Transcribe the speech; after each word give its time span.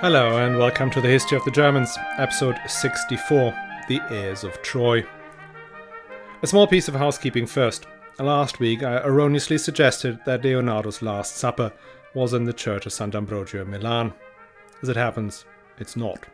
Hello, 0.00 0.38
and 0.38 0.56
welcome 0.56 0.90
to 0.92 1.00
the 1.02 1.08
History 1.08 1.36
of 1.36 1.44
the 1.44 1.50
Germans, 1.50 1.94
episode 2.16 2.58
64 2.66 3.52
The 3.86 4.00
Heirs 4.08 4.44
of 4.44 4.62
Troy. 4.62 5.04
A 6.42 6.46
small 6.46 6.66
piece 6.66 6.88
of 6.88 6.94
housekeeping 6.94 7.44
first. 7.44 7.84
Last 8.18 8.60
week, 8.60 8.82
I 8.82 9.02
erroneously 9.02 9.58
suggested 9.58 10.18
that 10.24 10.42
Leonardo's 10.42 11.02
Last 11.02 11.36
Supper 11.36 11.70
was 12.14 12.32
in 12.32 12.46
the 12.46 12.54
church 12.54 12.86
of 12.86 12.92
Sant'Ambrogio 12.92 13.60
in 13.60 13.70
Milan. 13.70 14.14
As 14.80 14.88
it 14.88 14.96
happens, 14.96 15.44
it's 15.78 15.96
not. 15.96 16.24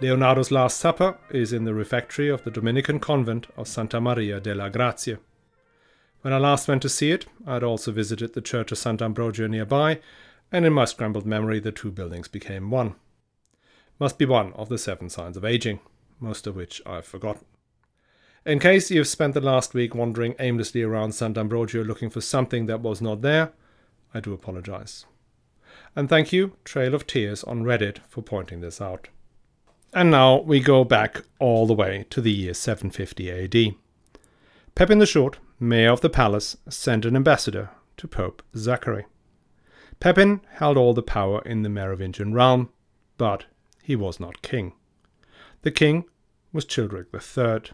Leonardo's 0.00 0.50
Last 0.50 0.78
Supper 0.78 1.18
is 1.28 1.52
in 1.52 1.64
the 1.64 1.74
refectory 1.74 2.30
of 2.30 2.42
the 2.44 2.50
Dominican 2.50 3.00
convent 3.00 3.48
of 3.58 3.68
Santa 3.68 4.00
Maria 4.00 4.40
della 4.40 4.70
Grazia. 4.70 5.18
When 6.22 6.32
I 6.32 6.38
last 6.38 6.66
went 6.66 6.80
to 6.80 6.88
see 6.88 7.10
it, 7.10 7.26
I 7.46 7.52
had 7.52 7.62
also 7.62 7.92
visited 7.92 8.32
the 8.32 8.40
church 8.40 8.72
of 8.72 8.78
Sant'Ambrogio 8.78 9.46
nearby 9.46 10.00
and 10.50 10.64
in 10.64 10.72
my 10.72 10.84
scrambled 10.84 11.26
memory 11.26 11.60
the 11.60 11.72
two 11.72 11.90
buildings 11.90 12.28
became 12.28 12.70
one. 12.70 12.94
Must 13.98 14.18
be 14.18 14.26
one 14.26 14.52
of 14.52 14.68
the 14.68 14.78
seven 14.78 15.10
signs 15.10 15.36
of 15.36 15.44
aging, 15.44 15.80
most 16.20 16.46
of 16.46 16.54
which 16.56 16.80
I've 16.86 17.04
forgotten. 17.04 17.44
In 18.46 18.60
case 18.60 18.90
you've 18.90 19.08
spent 19.08 19.34
the 19.34 19.40
last 19.40 19.74
week 19.74 19.94
wandering 19.94 20.34
aimlessly 20.38 20.82
around 20.82 21.10
Sant'Ambrogio 21.10 21.86
looking 21.86 22.08
for 22.08 22.20
something 22.20 22.66
that 22.66 22.80
was 22.80 23.02
not 23.02 23.20
there, 23.20 23.52
I 24.14 24.20
do 24.20 24.32
apologize. 24.32 25.04
And 25.94 26.08
thank 26.08 26.32
you, 26.32 26.52
Trail 26.64 26.94
of 26.94 27.06
Tears 27.06 27.44
on 27.44 27.64
Reddit, 27.64 27.98
for 28.08 28.22
pointing 28.22 28.60
this 28.60 28.80
out. 28.80 29.08
And 29.92 30.10
now 30.10 30.40
we 30.40 30.60
go 30.60 30.84
back 30.84 31.22
all 31.38 31.66
the 31.66 31.74
way 31.74 32.06
to 32.10 32.20
the 32.20 32.32
year 32.32 32.54
750 32.54 33.30
AD. 33.30 33.74
Pepin 34.74 34.98
the 34.98 35.06
Short, 35.06 35.38
mayor 35.58 35.90
of 35.90 36.02
the 36.02 36.10
palace, 36.10 36.56
sent 36.68 37.04
an 37.04 37.16
ambassador 37.16 37.70
to 37.96 38.06
Pope 38.06 38.42
Zachary. 38.56 39.06
Pepin 40.00 40.40
held 40.54 40.76
all 40.76 40.94
the 40.94 41.02
power 41.02 41.42
in 41.44 41.62
the 41.62 41.68
Merovingian 41.68 42.32
realm, 42.32 42.70
but 43.16 43.46
he 43.82 43.96
was 43.96 44.20
not 44.20 44.42
king. 44.42 44.72
The 45.62 45.70
king 45.70 46.04
was 46.52 46.64
Childeric 46.64 47.06
III. 47.12 47.72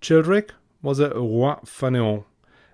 Childeric 0.00 0.50
was 0.82 1.00
a 1.00 1.10
roi 1.10 1.54
fainéant, 1.64 2.24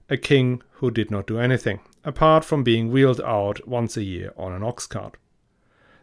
a 0.09 0.17
king 0.17 0.63
who 0.73 0.91
did 0.91 1.11
not 1.11 1.27
do 1.27 1.39
anything, 1.39 1.81
apart 2.05 2.45
from 2.45 2.63
being 2.63 2.91
wheeled 2.91 3.21
out 3.23 3.67
once 3.67 3.97
a 3.97 4.05
year 4.05 4.33
on 4.37 4.53
an 4.53 4.63
ox 4.63 4.87
cart. 4.87 5.17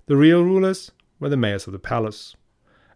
The 0.07 0.17
real 0.17 0.43
rulers 0.43 0.91
were 1.19 1.29
the 1.29 1.37
mayors 1.37 1.67
of 1.67 1.73
the 1.73 1.79
palace, 1.79 2.35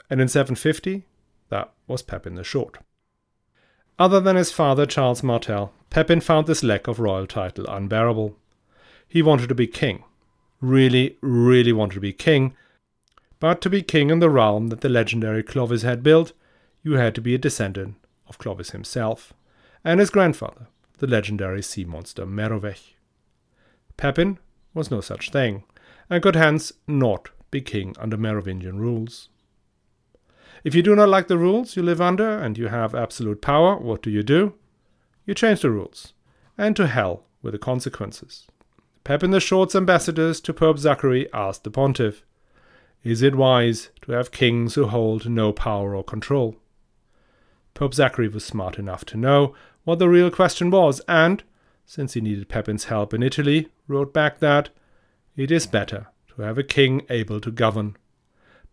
and 0.09 0.19
in 0.19 0.27
750 0.27 1.05
that 1.49 1.71
was 1.87 2.01
Pepin 2.01 2.35
the 2.35 2.43
Short. 2.43 2.79
Other 3.99 4.19
than 4.19 4.35
his 4.35 4.51
father 4.51 4.85
Charles 4.85 5.23
Martel, 5.23 5.71
Pepin 5.89 6.19
found 6.19 6.47
this 6.47 6.63
lack 6.63 6.87
of 6.87 6.99
royal 6.99 7.25
title 7.25 7.65
unbearable. 7.67 8.35
He 9.07 9.21
wanted 9.21 9.49
to 9.49 9.55
be 9.55 9.67
king. 9.67 10.03
Really, 10.59 11.17
really 11.21 11.71
wanted 11.71 11.95
to 11.95 11.99
be 12.01 12.13
king. 12.13 12.55
But 13.39 13.61
to 13.61 13.69
be 13.69 13.81
king 13.81 14.09
in 14.09 14.19
the 14.19 14.29
realm 14.29 14.67
that 14.67 14.81
the 14.81 14.89
legendary 14.89 15.43
Clovis 15.43 15.83
had 15.83 16.03
built, 16.03 16.33
you 16.83 16.93
had 16.93 17.13
to 17.15 17.21
be 17.21 17.35
a 17.35 17.37
descendant 17.37 17.95
of 18.27 18.37
Clovis 18.37 18.71
himself, 18.71 19.33
and 19.83 19.99
his 19.99 20.09
grandfather, 20.09 20.67
the 20.97 21.07
legendary 21.07 21.61
sea 21.61 21.85
monster 21.85 22.25
Merovech. 22.25 22.93
Pepin 23.95 24.39
was 24.73 24.91
no 24.91 25.01
such 25.01 25.31
thing, 25.31 25.63
and 26.09 26.23
could 26.23 26.35
hence 26.35 26.73
not 26.87 27.29
be 27.51 27.61
king 27.61 27.95
under 27.99 28.17
Merovingian 28.17 28.79
rules. 28.79 29.29
If 30.63 30.75
you 30.75 30.81
do 30.81 30.95
not 30.95 31.09
like 31.09 31.27
the 31.27 31.37
rules 31.37 31.75
you 31.75 31.83
live 31.83 32.01
under 32.01 32.37
and 32.37 32.57
you 32.57 32.67
have 32.67 32.95
absolute 32.95 33.41
power, 33.41 33.77
what 33.77 34.01
do 34.01 34.09
you 34.09 34.23
do? 34.23 34.53
You 35.25 35.33
change 35.33 35.61
the 35.61 35.71
rules, 35.71 36.13
and 36.57 36.75
to 36.75 36.87
hell 36.87 37.25
with 37.41 37.53
the 37.53 37.59
consequences. 37.59 38.47
Pepin 39.07 39.31
the 39.31 39.39
Short's 39.39 39.73
ambassadors 39.73 40.41
to 40.41 40.53
Pope 40.53 40.77
Zachary 40.77 41.31
asked 41.33 41.63
the 41.63 41.71
pontiff, 41.71 42.25
Is 43.05 43.21
it 43.21 43.35
wise 43.35 43.89
to 44.01 44.11
have 44.11 44.31
kings 44.31 44.75
who 44.75 44.85
hold 44.87 45.29
no 45.29 45.53
power 45.53 45.95
or 45.95 46.03
control? 46.03 46.57
Pope 47.73 47.93
Zachary 47.93 48.27
was 48.27 48.43
smart 48.43 48.77
enough 48.77 49.05
to 49.05 49.15
know 49.15 49.55
what 49.85 49.99
the 49.99 50.09
real 50.09 50.29
question 50.29 50.69
was, 50.69 50.99
and, 51.07 51.41
since 51.85 52.15
he 52.15 52.19
needed 52.19 52.49
Pepin's 52.49 52.83
help 52.91 53.13
in 53.13 53.23
Italy, 53.23 53.69
wrote 53.87 54.13
back 54.13 54.39
that 54.39 54.71
it 55.37 55.51
is 55.51 55.67
better 55.67 56.07
to 56.35 56.41
have 56.41 56.57
a 56.57 56.61
king 56.63 57.03
able 57.09 57.39
to 57.39 57.49
govern. 57.49 57.95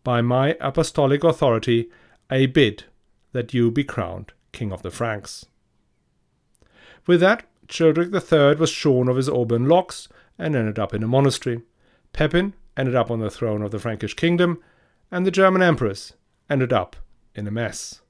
By 0.03 0.21
my 0.21 0.57
apostolic 0.61 1.23
authority, 1.23 1.91
I 2.29 2.47
bid 2.47 2.87
that 3.31 3.55
you 3.55 3.71
be 3.71 3.85
crowned 3.85 4.33
King 4.51 4.73
of 4.73 4.83
the 4.83 4.91
Franks. 4.91 5.47
With 7.07 7.21
that, 7.21 7.45
Childeric 7.69 8.13
III 8.13 8.57
was 8.57 8.71
shorn 8.71 9.09
of 9.09 9.17
his 9.17 9.29
auburn 9.29 9.69
locks 9.69 10.09
and 10.39 10.57
ended 10.57 10.79
up 10.79 10.95
in 10.95 11.03
a 11.03 11.09
monastery. 11.09 11.63
Pepin 12.13 12.55
ended 12.77 12.95
up 12.95 13.11
on 13.11 13.21
the 13.21 13.31
throne 13.31 13.63
of 13.63 13.71
the 13.71 13.79
Frankish 13.79 14.15
kingdom, 14.15 14.61
and 15.11 15.27
the 15.27 15.31
German 15.31 15.63
emperors 15.63 16.15
ended 16.51 16.73
up 16.73 16.97
in 17.35 17.47
a 17.47 17.51
mess. 17.51 18.01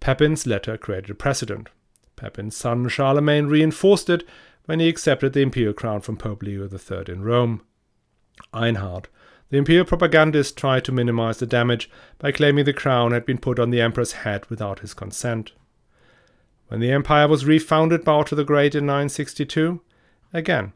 Pepin's 0.00 0.46
letter 0.46 0.76
created 0.78 1.10
a 1.10 1.14
precedent. 1.14 1.68
Pepin's 2.16 2.56
son 2.56 2.88
Charlemagne 2.88 3.46
reinforced 3.46 4.10
it 4.10 4.24
when 4.64 4.80
he 4.80 4.88
accepted 4.88 5.32
the 5.32 5.42
imperial 5.42 5.72
crown 5.72 6.00
from 6.00 6.16
Pope 6.16 6.42
Leo 6.42 6.68
III 6.68 7.04
in 7.08 7.22
Rome. 7.22 7.62
Einhard, 8.54 9.06
the 9.50 9.58
imperial 9.58 9.84
propagandist, 9.84 10.56
tried 10.56 10.84
to 10.84 10.92
minimize 10.92 11.38
the 11.38 11.46
damage 11.46 11.90
by 12.18 12.32
claiming 12.32 12.64
the 12.64 12.72
crown 12.72 13.12
had 13.12 13.26
been 13.26 13.38
put 13.38 13.58
on 13.58 13.70
the 13.70 13.80
emperor's 13.80 14.12
head 14.12 14.48
without 14.48 14.80
his 14.80 14.94
consent. 14.94 15.52
When 16.68 16.80
the 16.80 16.92
empire 16.92 17.26
was 17.26 17.44
refounded 17.44 18.04
by 18.04 18.12
Otto 18.12 18.36
the 18.36 18.44
Great 18.44 18.74
in 18.74 18.86
962, 18.86 19.80
Again, 20.32 20.72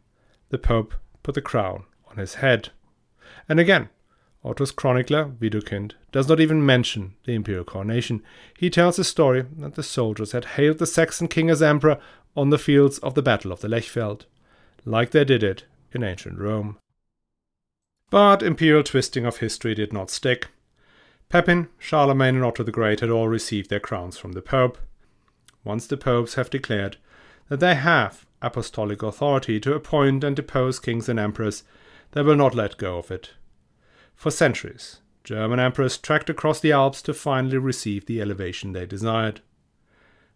the 0.51 0.59
Pope 0.59 0.95
put 1.23 1.35
the 1.35 1.43
crown 1.43 1.85
on 2.11 2.17
his 2.17 2.35
head. 2.35 2.71
And 3.49 3.61
again, 3.61 3.89
Otto's 4.45 4.73
chronicler, 4.73 5.27
Widukind, 5.27 5.93
does 6.13 6.29
not 6.29 6.39
even 6.39 6.65
mention 6.65 7.15
the 7.25 7.35
imperial 7.35 7.65
coronation. 7.65 8.23
He 8.59 8.69
tells 8.69 8.97
the 8.97 9.05
story 9.05 9.47
that 9.57 9.75
the 9.75 9.83
soldiers 9.83 10.33
had 10.33 10.45
hailed 10.45 10.79
the 10.79 10.87
Saxon 10.87 11.29
king 11.29 11.49
as 11.49 11.63
emperor 11.63 11.99
on 12.37 12.51
the 12.51 12.59
fields 12.59 12.99
of 12.99 13.15
the 13.15 13.23
Battle 13.23 13.53
of 13.53 13.61
the 13.61 13.69
Lechfeld, 13.69 14.27
like 14.85 15.13
they 15.13 15.25
did 15.25 15.43
it 15.43 15.65
in 15.93 16.03
ancient 16.03 16.39
Rome. 16.39 16.79
But 18.11 18.43
imperial 18.43 18.83
twisting 18.83 19.25
of 19.25 19.39
history 19.39 19.75
did 19.75 19.93
not 19.93 20.11
stick. 20.11 20.49
Pepin, 21.31 21.69
Charlemagne, 21.79 22.37
and 22.37 22.45
Otto 22.45 22.65
the 22.65 22.71
Great 22.71 23.01
had 23.01 23.11
all 23.11 23.29
received 23.29 23.71
their 23.71 23.81
crowns 23.81 24.19
from 24.19 24.33
the 24.33 24.43
Pope. 24.43 24.79
Once 25.65 25.87
the 25.87 25.97
popes 25.97 26.35
have 26.35 26.51
declared 26.51 26.99
that 27.49 27.61
they 27.61 27.75
have 27.75 28.27
apostolic 28.43 29.03
authority 29.03 29.59
to 29.61 29.75
appoint 29.75 30.25
and 30.25 30.37
depose 30.37 30.79
kings 30.79 31.09
and 31.09 31.19
emperors, 31.19 31.65
they 32.13 32.23
will 32.23 32.37
not 32.37 32.55
let 32.55 32.77
go 32.77 32.99
of 32.99 33.11
it. 33.11 33.31
For 34.15 34.31
centuries, 34.31 35.01
German 35.25 35.59
emperors 35.59 35.99
trekked 35.99 36.31
across 36.31 36.61
the 36.61 36.73
Alps 36.73 37.03
to 37.03 37.15
finally 37.15 37.59
receive 37.59 38.07
the 38.07 38.21
elevation 38.21 38.73
they 38.73 38.87
desired. 38.87 39.41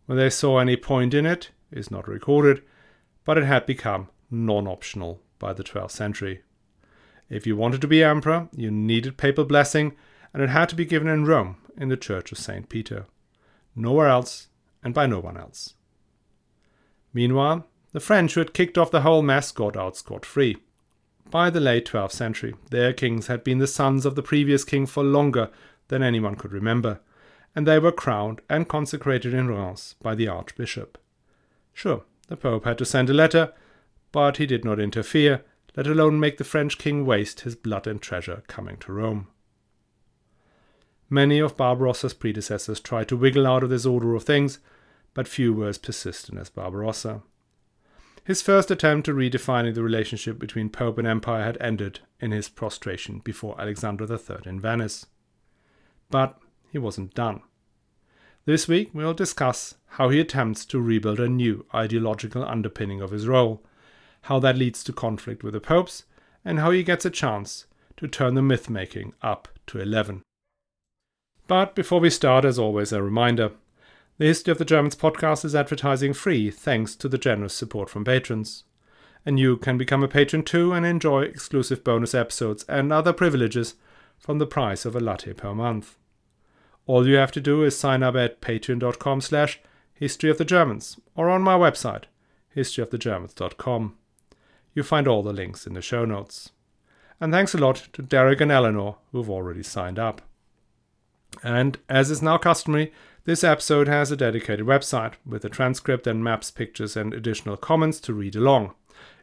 When 0.07 0.17
they 0.17 0.31
saw 0.31 0.59
any 0.59 0.77
point 0.77 1.13
in 1.13 1.27
it 1.27 1.51
is 1.71 1.91
not 1.91 2.09
recorded, 2.09 2.63
but 3.25 3.37
it 3.37 3.45
had 3.45 3.67
become 3.67 4.09
non 4.31 4.67
optional 4.67 5.21
by 5.39 5.53
the 5.53 5.63
12th 5.63 5.91
century. 5.91 6.41
If 7.29 7.47
you 7.47 7.57
wanted 7.57 7.83
to 7.83 7.89
be 7.89 8.03
emperor, 8.03 8.49
you 8.57 8.71
needed 8.71 9.19
papal 9.19 9.45
blessing, 9.45 9.95
and 10.33 10.43
it 10.43 10.49
had 10.49 10.69
to 10.71 10.75
be 10.75 10.87
given 10.87 11.09
in 11.09 11.27
Rome 11.27 11.57
in 11.77 11.89
the 11.89 11.97
Church 11.97 12.33
of 12.33 12.39
St. 12.39 12.69
Peter. 12.69 13.05
Nowhere 13.77 14.09
else, 14.09 14.49
and 14.83 14.95
by 14.95 15.07
no 15.07 15.21
one 15.21 15.37
else. 15.37 15.75
Meanwhile, 17.13 17.67
the 17.93 18.01
French, 18.01 18.35
who 18.35 18.41
had 18.41 18.55
kicked 18.55 18.77
off 18.77 18.91
the 18.91 19.01
whole 19.01 19.23
mess, 19.23 19.51
got 19.53 19.77
out 19.77 19.97
scot 19.97 20.27
free. 20.27 20.57
By 21.31 21.51
the 21.51 21.61
late 21.61 21.87
12th 21.87 22.13
century, 22.13 22.55
their 22.71 22.93
kings 22.93 23.27
had 23.27 23.45
been 23.45 23.59
the 23.59 23.67
sons 23.67 24.07
of 24.07 24.15
the 24.15 24.23
previous 24.23 24.65
king 24.65 24.87
for 24.87 25.03
longer 25.03 25.51
than 25.89 26.03
anyone 26.03 26.37
could 26.37 26.53
remember, 26.53 27.01
and 27.55 27.67
they 27.67 27.79
were 27.79 27.93
crowned 27.93 28.41
and 28.49 28.69
consecrated 28.69 29.35
in 29.35 29.49
Reims 29.49 29.95
by 30.03 30.15
the 30.15 30.29
archbishop. 30.29 30.99
Sure, 31.73 32.05
the 32.29 32.37
Pope 32.37 32.65
had 32.65 32.79
to 32.79 32.85
send 32.85 33.11
a 33.11 33.15
letter, 33.15 33.53
but 34.13 34.39
he 34.39 34.47
did 34.47 34.65
not 34.65 34.81
interfere, 34.81 35.45
let 35.77 35.87
alone 35.87 36.19
make 36.19 36.39
the 36.39 36.45
French 36.45 36.79
king 36.79 37.05
waste 37.05 37.41
his 37.41 37.55
blood 37.55 37.87
and 37.87 38.01
treasure 38.01 38.43
coming 38.47 38.77
to 38.79 38.93
Rome. 38.93 39.29
Many 41.11 41.39
of 41.39 41.57
Barbarossa's 41.57 42.15
predecessors 42.15 42.81
tried 42.81 43.09
to 43.09 43.17
wiggle 43.17 43.47
out 43.47 43.63
of 43.63 43.71
this 43.71 43.87
order 43.87 44.15
of 44.15 44.25
things, 44.25 44.59
but 45.15 45.29
few 45.29 45.55
were 45.55 45.69
as 45.69 45.79
persistent 45.79 46.39
as 46.39 46.51
Barbarossa. 46.51 47.23
His 48.29 48.43
first 48.43 48.71
attempt 48.71 49.07
to 49.07 49.15
redefining 49.15 49.75
the 49.75 49.83
relationship 49.83 50.39
between 50.39 50.69
Pope 50.69 50.99
and 50.99 51.09
Empire 51.09 51.45
had 51.45 51.57
ended 51.63 52.01
in 52.21 52.31
his 52.31 52.51
prostration 52.51 53.21
before 53.21 53.59
Alexander 53.59 54.05
III 54.05 54.41
in 54.45 54.61
Venice. 54.61 55.07
But 56.11 56.39
he 56.71 56.77
wasn't 56.77 57.15
done. 57.15 57.41
This 58.45 58.69
week 58.69 58.91
we'll 58.93 59.15
discuss 59.15 59.77
how 59.93 60.11
he 60.11 60.21
attempts 60.21 60.67
to 60.67 60.79
rebuild 60.79 61.21
a 61.21 61.27
new 61.27 61.65
ideological 61.75 62.45
underpinning 62.45 63.01
of 63.01 63.13
his 63.13 63.27
role, 63.27 63.65
how 64.21 64.39
that 64.41 64.59
leads 64.59 64.85
to 64.85 64.93
conflict 64.93 65.43
with 65.43 65.55
the 65.55 65.61
popes, 65.61 66.05
and 66.45 66.59
how 66.59 66.71
he 66.71 66.83
gets 66.83 67.07
a 67.07 67.11
chance 67.11 67.65
to 67.97 68.07
turn 68.07 68.35
the 68.35 68.43
myth 68.43 68.69
making 68.69 69.15
up 69.23 69.49
to 69.69 69.81
11. 69.81 70.21
But 71.47 71.75
before 71.75 72.01
we 72.01 72.11
start, 72.11 72.45
as 72.45 72.59
always, 72.59 72.93
a 72.93 73.03
reminder 73.03 73.53
the 74.19 74.27
History 74.27 74.51
of 74.51 74.59
the 74.59 74.65
Germans 74.65 74.97
podcast 74.97 75.45
is 75.45 75.55
advertising 75.55 76.13
free 76.13 76.51
thanks 76.51 76.97
to 76.97 77.09
the 77.09 77.19
generous 77.19 77.55
support 77.55 77.89
from 77.89 78.05
patrons. 78.05 78.65
and 79.27 79.39
you 79.39 79.57
can 79.57 79.77
become 79.77 80.03
a 80.03 80.09
patron 80.09 80.43
too 80.43 80.73
and 80.73 80.87
enjoy 80.87 81.23
exclusive 81.23 81.85
bonus 81.85 82.15
episodes 82.15 82.65
and 82.69 82.93
other 82.93 83.13
privileges 83.13 83.75
from 84.19 84.39
the 84.39 84.47
price 84.47 84.85
of 84.85 84.97
a 84.97 85.01
latte 85.01 85.33
per 85.33 85.55
month. 85.55 85.97
All 86.87 87.07
you 87.07 87.17
have 87.17 87.33
to 87.33 87.41
do 87.41 87.63
is 87.63 87.79
sign 87.79 88.03
up 88.03 88.15
at 88.15 88.41
patreon.com 88.41 89.21
slash 89.21 89.61
history 89.93 90.31
of 90.31 90.39
the 90.39 90.45
Germans 90.45 90.99
or 91.15 91.29
on 91.29 91.43
my 91.43 91.57
website, 91.59 92.05
historyofthegermans.com. 92.57 93.97
You'll 94.73 94.85
find 94.85 95.07
all 95.09 95.23
the 95.23 95.33
links 95.33 95.67
in 95.67 95.75
the 95.75 95.83
show 95.83 96.05
notes. 96.05 96.51
And 97.21 97.33
thanks 97.33 97.55
a 97.55 97.59
lot 97.59 97.89
to 97.93 98.03
Derek 98.03 98.41
and 98.41 98.53
Eleanor 98.53 98.97
who've 99.13 99.29
already 99.31 99.63
signed 99.63 99.99
up. 99.99 100.23
And 101.43 101.79
as 101.89 102.11
is 102.11 102.23
now 102.23 102.39
customary, 102.39 102.93
this 103.25 103.45
episode 103.45 103.89
has 103.89 104.11
a 104.11 104.17
dedicated 104.17 104.67
website 104.67 105.15
with 105.27 105.45
a 105.45 105.49
transcript 105.49 106.07
and 106.07 106.25
maps, 106.25 106.51
pictures, 106.51 106.97
and 106.97 107.13
additional 107.13 107.57
comments 107.57 108.01
to 108.01 108.15
read 108.15 108.35
along. 108.35 108.75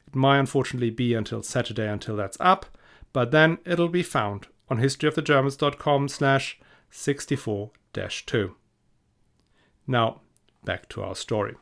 It 0.08 0.16
might 0.16 0.40
unfortunately 0.40 0.92
be 0.92 1.14
until 1.14 1.42
Saturday 1.42 1.88
until 1.88 2.16
that's 2.16 2.38
up, 2.40 2.66
but 3.14 3.32
then 3.32 3.58
it'll 3.66 3.90
be 3.90 4.04
found 4.04 4.48
on 4.70 4.80
historyofthegermans.com 4.80 6.08
slash 6.08 6.60
64-2. 6.92 8.54
Now, 9.88 10.22
back 10.64 10.90
to 10.90 11.04
our 11.04 11.16
story. 11.16 11.56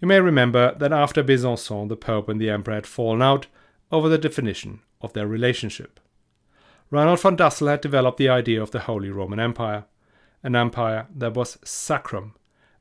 You 0.00 0.08
may 0.08 0.20
remember 0.20 0.74
that 0.78 0.92
after 0.92 1.22
Besançon, 1.22 1.88
the 1.88 1.96
Pope 1.96 2.28
and 2.28 2.40
the 2.40 2.50
Emperor 2.50 2.74
had 2.74 2.86
fallen 2.86 3.22
out 3.22 3.46
over 3.92 4.08
the 4.08 4.18
definition 4.18 4.80
of 5.00 5.12
their 5.12 5.26
relationship. 5.26 6.00
Reinhold 6.90 7.20
von 7.20 7.36
Dassel 7.36 7.68
had 7.68 7.80
developed 7.80 8.18
the 8.18 8.28
idea 8.28 8.60
of 8.60 8.72
the 8.72 8.80
Holy 8.80 9.10
Roman 9.10 9.38
Empire, 9.38 9.84
an 10.42 10.56
empire 10.56 11.06
that 11.14 11.34
was 11.34 11.58
sacrum, 11.64 12.34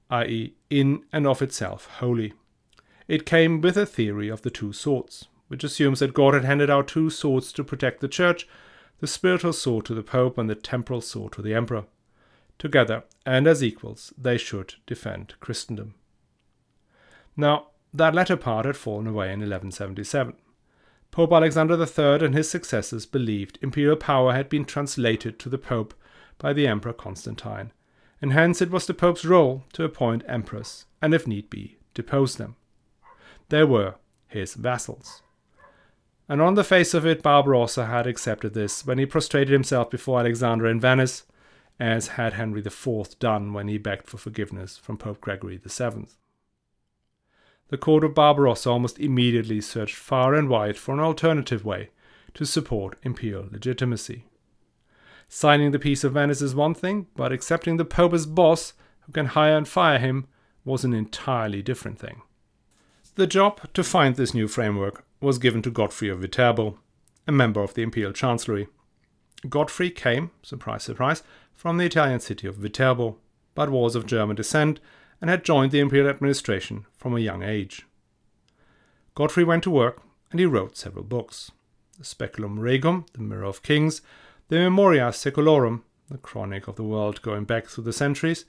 i.e., 0.09 0.55
in 0.69 1.03
and 1.11 1.27
of 1.27 1.41
itself 1.41 1.87
holy. 1.99 2.33
It 3.07 3.25
came 3.25 3.61
with 3.61 3.77
a 3.77 3.85
theory 3.85 4.29
of 4.29 4.41
the 4.41 4.49
two 4.49 4.73
swords, 4.73 5.27
which 5.47 5.63
assumes 5.63 5.99
that 5.99 6.13
God 6.13 6.33
had 6.33 6.45
handed 6.45 6.69
out 6.69 6.87
two 6.87 7.09
swords 7.09 7.51
to 7.53 7.63
protect 7.63 7.99
the 7.99 8.07
Church 8.07 8.47
the 8.99 9.07
spiritual 9.07 9.51
sword 9.51 9.83
to 9.85 9.95
the 9.95 10.03
Pope 10.03 10.37
and 10.37 10.49
the 10.49 10.55
temporal 10.55 11.01
sword 11.01 11.33
to 11.33 11.41
the 11.41 11.55
Emperor. 11.55 11.85
Together, 12.59 13.03
and 13.25 13.47
as 13.47 13.63
equals, 13.63 14.13
they 14.15 14.37
should 14.37 14.75
defend 14.85 15.33
Christendom. 15.39 15.95
Now, 17.35 17.67
that 17.93 18.13
latter 18.13 18.37
part 18.37 18.65
had 18.65 18.77
fallen 18.77 19.07
away 19.07 19.25
in 19.25 19.39
1177. 19.39 20.35
Pope 21.09 21.33
Alexander 21.33 21.75
III 21.75 22.25
and 22.25 22.35
his 22.35 22.49
successors 22.49 23.05
believed 23.05 23.57
imperial 23.61 23.97
power 23.97 24.33
had 24.33 24.47
been 24.47 24.63
translated 24.63 25.39
to 25.39 25.49
the 25.49 25.57
Pope 25.57 25.93
by 26.41 26.51
the 26.53 26.65
Emperor 26.65 26.91
Constantine, 26.91 27.71
and 28.19 28.33
hence 28.33 28.61
it 28.61 28.71
was 28.71 28.87
the 28.87 28.93
Pope's 28.95 29.23
role 29.23 29.63
to 29.73 29.83
appoint 29.83 30.23
emperors 30.27 30.85
and, 31.01 31.13
if 31.13 31.27
need 31.27 31.49
be, 31.49 31.77
depose 31.93 32.35
them. 32.35 32.55
They 33.49 33.63
were 33.63 33.95
his 34.27 34.55
vassals. 34.55 35.21
And 36.27 36.41
on 36.41 36.55
the 36.55 36.63
face 36.63 36.93
of 36.93 37.05
it, 37.05 37.21
Barbarossa 37.21 37.85
had 37.85 38.07
accepted 38.07 38.53
this 38.53 38.85
when 38.85 38.97
he 38.97 39.05
prostrated 39.05 39.51
himself 39.51 39.91
before 39.91 40.19
Alexander 40.19 40.65
in 40.65 40.79
Venice, 40.79 41.23
as 41.79 42.09
had 42.09 42.33
Henry 42.33 42.61
IV 42.61 43.19
done 43.19 43.53
when 43.53 43.67
he 43.67 43.77
begged 43.77 44.07
for 44.07 44.17
forgiveness 44.17 44.77
from 44.77 44.97
Pope 44.97 45.21
Gregory 45.21 45.59
VII. 45.63 46.07
The 47.67 47.77
court 47.77 48.03
of 48.03 48.15
Barbarossa 48.15 48.69
almost 48.69 48.99
immediately 48.99 49.61
searched 49.61 49.95
far 49.95 50.33
and 50.33 50.49
wide 50.49 50.77
for 50.77 50.93
an 50.93 50.99
alternative 50.99 51.63
way 51.63 51.89
to 52.33 52.45
support 52.45 52.97
imperial 53.03 53.47
legitimacy. 53.51 54.25
Signing 55.33 55.71
the 55.71 55.79
Peace 55.79 56.03
of 56.03 56.11
Venice 56.11 56.41
is 56.41 56.53
one 56.53 56.73
thing, 56.73 57.07
but 57.15 57.31
accepting 57.31 57.77
the 57.77 57.85
Pope 57.85 58.13
as 58.13 58.25
boss 58.25 58.73
who 59.03 59.13
can 59.13 59.27
hire 59.27 59.55
and 59.55 59.65
fire 59.65 59.97
him 59.97 60.27
was 60.65 60.83
an 60.83 60.93
entirely 60.93 61.61
different 61.61 61.97
thing. 61.97 62.21
The 63.15 63.27
job 63.27 63.61
to 63.73 63.81
find 63.81 64.17
this 64.17 64.33
new 64.33 64.49
framework 64.49 65.05
was 65.21 65.37
given 65.37 65.61
to 65.61 65.71
Godfrey 65.71 66.09
of 66.09 66.19
Viterbo, 66.19 66.79
a 67.27 67.31
member 67.31 67.61
of 67.61 67.75
the 67.75 67.81
imperial 67.81 68.11
chancellery. 68.11 68.67
Godfrey 69.47 69.89
came, 69.89 70.31
surprise, 70.43 70.83
surprise, 70.83 71.23
from 71.53 71.77
the 71.77 71.85
Italian 71.85 72.19
city 72.19 72.45
of 72.45 72.57
Viterbo, 72.57 73.15
but 73.55 73.69
was 73.69 73.95
of 73.95 74.05
German 74.05 74.35
descent 74.35 74.81
and 75.21 75.29
had 75.29 75.45
joined 75.45 75.71
the 75.71 75.79
imperial 75.79 76.09
administration 76.09 76.85
from 76.97 77.15
a 77.15 77.21
young 77.21 77.41
age. 77.41 77.85
Godfrey 79.15 79.45
went 79.45 79.63
to 79.63 79.71
work 79.71 80.01
and 80.29 80.41
he 80.41 80.45
wrote 80.45 80.75
several 80.75 81.05
books 81.05 81.51
the 81.97 82.03
Speculum 82.03 82.59
Regum, 82.59 83.05
The 83.13 83.21
Mirror 83.21 83.45
of 83.45 83.63
Kings, 83.63 84.01
the 84.51 84.57
Memoria 84.57 85.13
Seculorum, 85.13 85.83
the 86.09 86.17
chronic 86.17 86.67
of 86.67 86.75
the 86.75 86.83
world 86.83 87.21
going 87.21 87.45
back 87.45 87.67
through 87.67 87.85
the 87.85 87.93
centuries, 87.93 88.43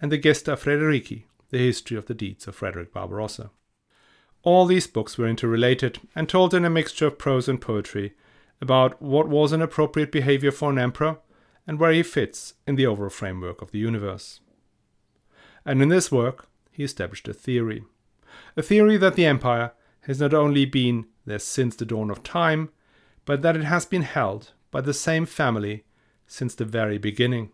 and 0.00 0.10
the 0.10 0.16
Gesta 0.16 0.56
Frederici, 0.56 1.24
the 1.50 1.58
history 1.58 1.94
of 1.94 2.06
the 2.06 2.14
deeds 2.14 2.48
of 2.48 2.56
Frederick 2.56 2.90
Barbarossa. 2.90 3.50
All 4.42 4.64
these 4.64 4.86
books 4.86 5.18
were 5.18 5.28
interrelated 5.28 6.00
and 6.16 6.26
told 6.26 6.54
in 6.54 6.64
a 6.64 6.70
mixture 6.70 7.08
of 7.08 7.18
prose 7.18 7.50
and 7.50 7.60
poetry 7.60 8.14
about 8.62 9.02
what 9.02 9.28
was 9.28 9.52
an 9.52 9.60
appropriate 9.60 10.10
behavior 10.10 10.50
for 10.50 10.70
an 10.70 10.78
emperor 10.78 11.18
and 11.66 11.78
where 11.78 11.92
he 11.92 12.02
fits 12.02 12.54
in 12.66 12.76
the 12.76 12.86
overall 12.86 13.10
framework 13.10 13.60
of 13.60 13.72
the 13.72 13.78
universe. 13.78 14.40
And 15.66 15.82
in 15.82 15.90
this 15.90 16.10
work, 16.10 16.46
he 16.70 16.82
established 16.82 17.28
a 17.28 17.34
theory. 17.34 17.84
A 18.56 18.62
theory 18.62 18.96
that 18.96 19.16
the 19.16 19.26
empire 19.26 19.72
has 20.06 20.18
not 20.18 20.32
only 20.32 20.64
been 20.64 21.08
there 21.26 21.38
since 21.38 21.76
the 21.76 21.84
dawn 21.84 22.10
of 22.10 22.22
time, 22.22 22.70
but 23.26 23.42
that 23.42 23.54
it 23.54 23.64
has 23.64 23.84
been 23.84 24.00
held 24.00 24.54
by 24.72 24.80
the 24.80 24.92
same 24.92 25.24
family 25.24 25.84
since 26.26 26.56
the 26.56 26.64
very 26.64 26.98
beginning. 26.98 27.50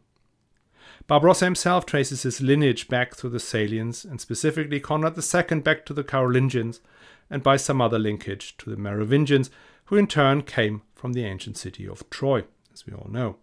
Barbarossa 1.06 1.44
himself 1.44 1.84
traces 1.84 2.22
his 2.22 2.40
lineage 2.40 2.88
back 2.88 3.14
through 3.14 3.30
the 3.30 3.38
Salians, 3.38 4.04
and 4.04 4.20
specifically 4.20 4.80
Conrad 4.80 5.18
II 5.18 5.60
back 5.60 5.84
to 5.86 5.92
the 5.92 6.04
Carolingians, 6.04 6.80
and 7.28 7.42
by 7.42 7.56
some 7.56 7.82
other 7.82 7.98
linkage 7.98 8.56
to 8.58 8.70
the 8.70 8.76
Merovingians, 8.76 9.50
who 9.86 9.96
in 9.96 10.06
turn 10.06 10.42
came 10.42 10.82
from 10.94 11.12
the 11.12 11.24
ancient 11.24 11.56
city 11.56 11.86
of 11.86 12.08
Troy, 12.08 12.44
as 12.72 12.86
we 12.86 12.92
all 12.92 13.08
know, 13.10 13.36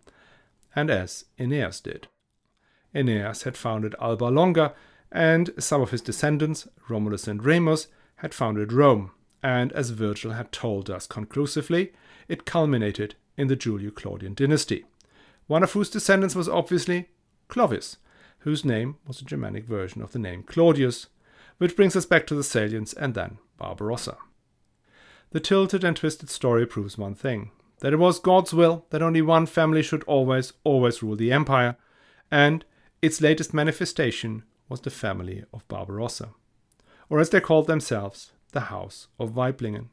and 0.76 0.90
as 0.90 1.26
Aeneas 1.40 1.80
did. 1.82 2.08
Aeneas 2.94 3.44
had 3.44 3.58
founded 3.58 3.96
Alba 4.00 4.26
Longa, 4.26 4.74
and 5.12 5.52
some 5.58 5.82
of 5.82 5.92
his 5.92 6.02
descendants, 6.02 6.68
Romulus 6.88 7.28
and 7.28 7.44
Remus, 7.44 7.88
had 8.18 8.34
founded 8.34 8.72
Rome, 8.72 9.12
and 9.44 9.72
as 9.74 9.90
Virgil 9.90 10.32
had 10.32 10.52
told 10.52 10.90
us 10.90 11.08
conclusively, 11.08 11.94
it 12.28 12.46
culminated 12.46 13.16
in 13.38 13.48
the 13.48 13.56
Julio 13.56 13.92
Claudian 13.92 14.34
dynasty, 14.34 14.86
one 15.48 15.64
of 15.64 15.74
whose 15.74 15.90
descendants 15.90 16.36
was 16.36 16.50
obviously 16.50 17.10
Clovis, 17.48 17.98
whose 18.40 18.66
name 18.66 18.98
was 19.08 19.22
a 19.22 19.26
Germanic 19.26 19.66
version 19.66 20.02
of 20.02 20.12
the 20.12 20.20
name 20.20 20.44
Claudius, 20.44 21.08
which 21.58 21.76
brings 21.76 21.96
us 21.96 22.06
back 22.06 22.28
to 22.28 22.36
the 22.36 22.42
Salians 22.42 22.96
and 22.96 23.14
then 23.14 23.38
Barbarossa. 23.58 24.18
The 25.32 25.40
tilted 25.40 25.84
and 25.84 25.98
twisted 25.98 26.30
story 26.30 26.66
proves 26.66 26.98
one 26.98 27.16
thing 27.16 27.52
that 27.80 27.94
it 27.94 27.98
was 27.98 28.20
God's 28.20 28.54
will 28.54 28.86
that 28.90 29.02
only 29.02 29.22
one 29.22 29.46
family 29.46 29.84
should 29.84 30.04
always, 30.04 30.54
always 30.64 31.04
rule 31.04 31.16
the 31.16 31.32
empire, 31.32 31.76
and 32.32 32.64
its 33.02 33.22
latest 33.22 33.54
manifestation 33.54 34.44
was 34.70 34.82
the 34.82 34.90
family 34.90 35.44
of 35.54 35.68
Barbarossa, 35.68 36.30
or 37.10 37.20
as 37.20 37.30
they 37.30 37.42
called 37.42 37.68
themselves, 37.68 38.32
the 38.54 38.62
House 38.62 39.08
of 39.20 39.32
Waiblingen. 39.32 39.90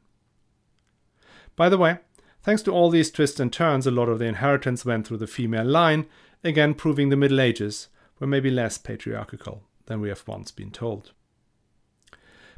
By 1.55 1.69
the 1.69 1.77
way, 1.77 1.99
Thanks 2.43 2.61
to 2.63 2.71
all 2.71 2.89
these 2.89 3.09
twists 3.09 3.39
and 3.39 3.53
turns, 3.53 3.87
a 3.87 3.91
lot 3.91 4.09
of 4.09 4.19
the 4.19 4.25
inheritance 4.25 4.83
went 4.83 5.07
through 5.07 5.17
the 5.17 5.27
female 5.27 5.65
line, 5.65 6.05
again 6.43 6.73
proving 6.73 7.07
the 7.07 7.15
Middle 7.15 7.39
Ages 7.39 7.87
were 8.19 8.27
maybe 8.27 8.51
less 8.51 8.77
patriarchal 8.77 9.63
than 9.85 10.01
we 10.01 10.09
have 10.09 10.27
once 10.27 10.51
been 10.51 10.69
told. 10.69 11.13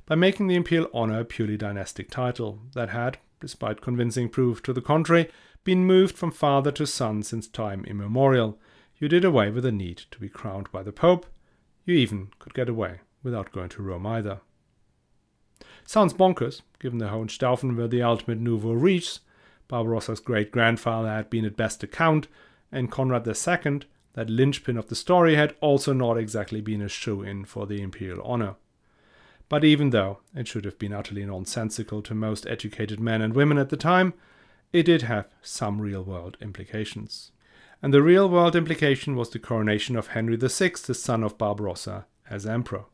By 0.07 0.15
making 0.15 0.47
the 0.47 0.55
imperial 0.55 0.89
honor 0.91 1.19
a 1.19 1.25
purely 1.25 1.55
dynastic 1.55 2.09
title 2.09 2.61
that 2.73 2.89
had, 2.89 3.19
despite 3.39 3.81
convincing 3.81 4.27
proof 4.27 4.63
to 4.63 4.73
the 4.73 4.81
contrary, 4.81 5.29
been 5.63 5.85
moved 5.85 6.17
from 6.17 6.31
father 6.31 6.71
to 6.71 6.87
son 6.87 7.21
since 7.21 7.47
time 7.47 7.85
immemorial, 7.85 8.59
you 8.97 9.07
did 9.07 9.23
away 9.23 9.51
with 9.51 9.63
the 9.63 9.71
need 9.71 9.97
to 10.09 10.19
be 10.19 10.29
crowned 10.29 10.71
by 10.71 10.81
the 10.81 10.91
Pope. 10.91 11.27
You 11.85 11.93
even 11.95 12.29
could 12.39 12.55
get 12.55 12.69
away 12.69 13.01
without 13.21 13.51
going 13.51 13.69
to 13.69 13.83
Rome 13.83 14.07
either. 14.07 14.41
Sounds 15.85 16.13
bonkers, 16.13 16.61
given 16.79 16.97
the 16.97 17.09
Hohenstaufen 17.09 17.75
were 17.75 17.87
the 17.87 18.01
ultimate 18.01 18.39
nouveau 18.39 18.73
riche, 18.73 19.19
Barbarossa's 19.67 20.19
great 20.19 20.51
grandfather 20.51 21.09
had 21.09 21.29
been 21.29 21.45
at 21.45 21.57
best 21.57 21.83
a 21.83 21.87
count, 21.87 22.27
and 22.71 22.91
Conrad 22.91 23.27
II, 23.27 23.81
that 24.13 24.29
linchpin 24.29 24.77
of 24.77 24.87
the 24.87 24.95
story, 24.95 25.35
had 25.35 25.55
also 25.61 25.93
not 25.93 26.17
exactly 26.17 26.61
been 26.61 26.81
a 26.81 26.89
shoe 26.89 27.21
in 27.21 27.45
for 27.45 27.65
the 27.65 27.81
imperial 27.81 28.21
honor. 28.23 28.55
But 29.49 29.63
even 29.63 29.91
though 29.91 30.19
it 30.33 30.47
should 30.47 30.65
have 30.65 30.79
been 30.79 30.93
utterly 30.93 31.25
nonsensical 31.25 32.01
to 32.03 32.15
most 32.15 32.47
educated 32.47 32.99
men 32.99 33.21
and 33.21 33.33
women 33.33 33.57
at 33.57 33.69
the 33.69 33.77
time, 33.77 34.13
it 34.73 34.83
did 34.83 35.03
have 35.03 35.29
some 35.41 35.81
real 35.81 36.03
world 36.03 36.37
implications. 36.41 37.31
And 37.81 37.93
the 37.93 38.01
real 38.01 38.27
world 38.27 38.55
implication 38.55 39.15
was 39.15 39.29
the 39.29 39.39
coronation 39.39 39.95
of 39.95 40.07
Henry 40.07 40.35
VI, 40.35 40.71
the 40.85 40.93
son 40.93 41.23
of 41.23 41.37
Barbarossa, 41.37 42.05
as 42.29 42.45
emperor. 42.45 42.85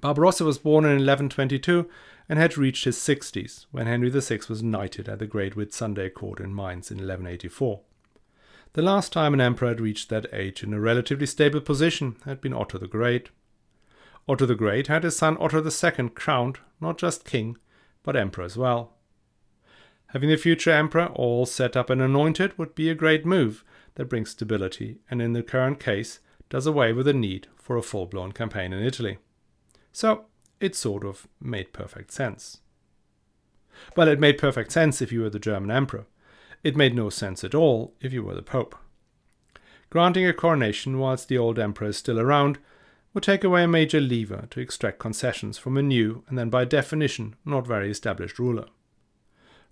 Barbarossa 0.00 0.44
was 0.44 0.58
born 0.58 0.84
in 0.84 0.92
1122 0.92 1.88
and 2.28 2.38
had 2.38 2.58
reached 2.58 2.84
his 2.84 2.96
60s 2.96 3.66
when 3.70 3.86
Henry 3.86 4.10
VI 4.10 4.40
was 4.48 4.62
knighted 4.62 5.08
at 5.08 5.18
the 5.18 5.26
Great 5.26 5.54
Whitsunday 5.54 6.12
Court 6.12 6.40
in 6.40 6.54
Mainz 6.54 6.90
in 6.90 6.98
1184. 6.98 7.80
The 8.74 8.82
last 8.82 9.12
time 9.12 9.32
an 9.32 9.40
emperor 9.40 9.68
had 9.68 9.80
reached 9.80 10.10
that 10.10 10.26
age 10.32 10.62
in 10.62 10.74
a 10.74 10.80
relatively 10.80 11.26
stable 11.26 11.60
position 11.60 12.16
had 12.24 12.40
been 12.40 12.52
Otto 12.52 12.78
the 12.78 12.86
Great. 12.86 13.30
Otto 14.28 14.44
the 14.44 14.54
Great 14.54 14.88
had 14.88 15.04
his 15.04 15.16
son 15.16 15.38
Otto 15.40 15.64
II 15.64 16.10
crowned 16.10 16.58
not 16.80 16.98
just 16.98 17.24
king, 17.24 17.56
but 18.02 18.14
emperor 18.14 18.44
as 18.44 18.56
well. 18.56 18.94
Having 20.08 20.30
the 20.30 20.36
future 20.36 20.70
emperor 20.70 21.06
all 21.06 21.44
set 21.44 21.76
up 21.76 21.90
and 21.90 22.00
anointed 22.00 22.56
would 22.58 22.74
be 22.74 22.88
a 22.88 22.94
great 22.94 23.26
move 23.26 23.64
that 23.96 24.06
brings 24.06 24.30
stability 24.30 24.98
and, 25.10 25.20
in 25.20 25.32
the 25.32 25.42
current 25.42 25.80
case, 25.80 26.20
does 26.48 26.66
away 26.66 26.92
with 26.92 27.06
the 27.06 27.12
need 27.12 27.48
for 27.56 27.76
a 27.76 27.82
full 27.82 28.06
blown 28.06 28.32
campaign 28.32 28.72
in 28.72 28.82
Italy. 28.82 29.18
So 29.92 30.26
it 30.60 30.74
sort 30.74 31.04
of 31.04 31.28
made 31.40 31.72
perfect 31.72 32.12
sense. 32.12 32.58
Well, 33.96 34.08
it 34.08 34.20
made 34.20 34.38
perfect 34.38 34.72
sense 34.72 35.00
if 35.00 35.12
you 35.12 35.20
were 35.22 35.30
the 35.30 35.38
German 35.38 35.70
emperor. 35.70 36.06
It 36.64 36.76
made 36.76 36.94
no 36.94 37.10
sense 37.10 37.44
at 37.44 37.54
all 37.54 37.94
if 38.00 38.12
you 38.12 38.22
were 38.22 38.34
the 38.34 38.42
pope. 38.42 38.76
Granting 39.90 40.26
a 40.26 40.32
coronation 40.32 40.98
whilst 40.98 41.28
the 41.28 41.38
old 41.38 41.58
emperor 41.58 41.88
is 41.88 41.96
still 41.96 42.20
around 42.20 42.58
would 43.14 43.22
take 43.22 43.44
away 43.44 43.64
a 43.64 43.68
major 43.68 44.00
lever 44.00 44.46
to 44.50 44.60
extract 44.60 44.98
concessions 44.98 45.56
from 45.56 45.76
a 45.76 45.82
new 45.82 46.24
and 46.28 46.38
then 46.38 46.50
by 46.50 46.64
definition 46.64 47.36
not 47.44 47.66
very 47.66 47.90
established 47.90 48.38
ruler. 48.38 48.66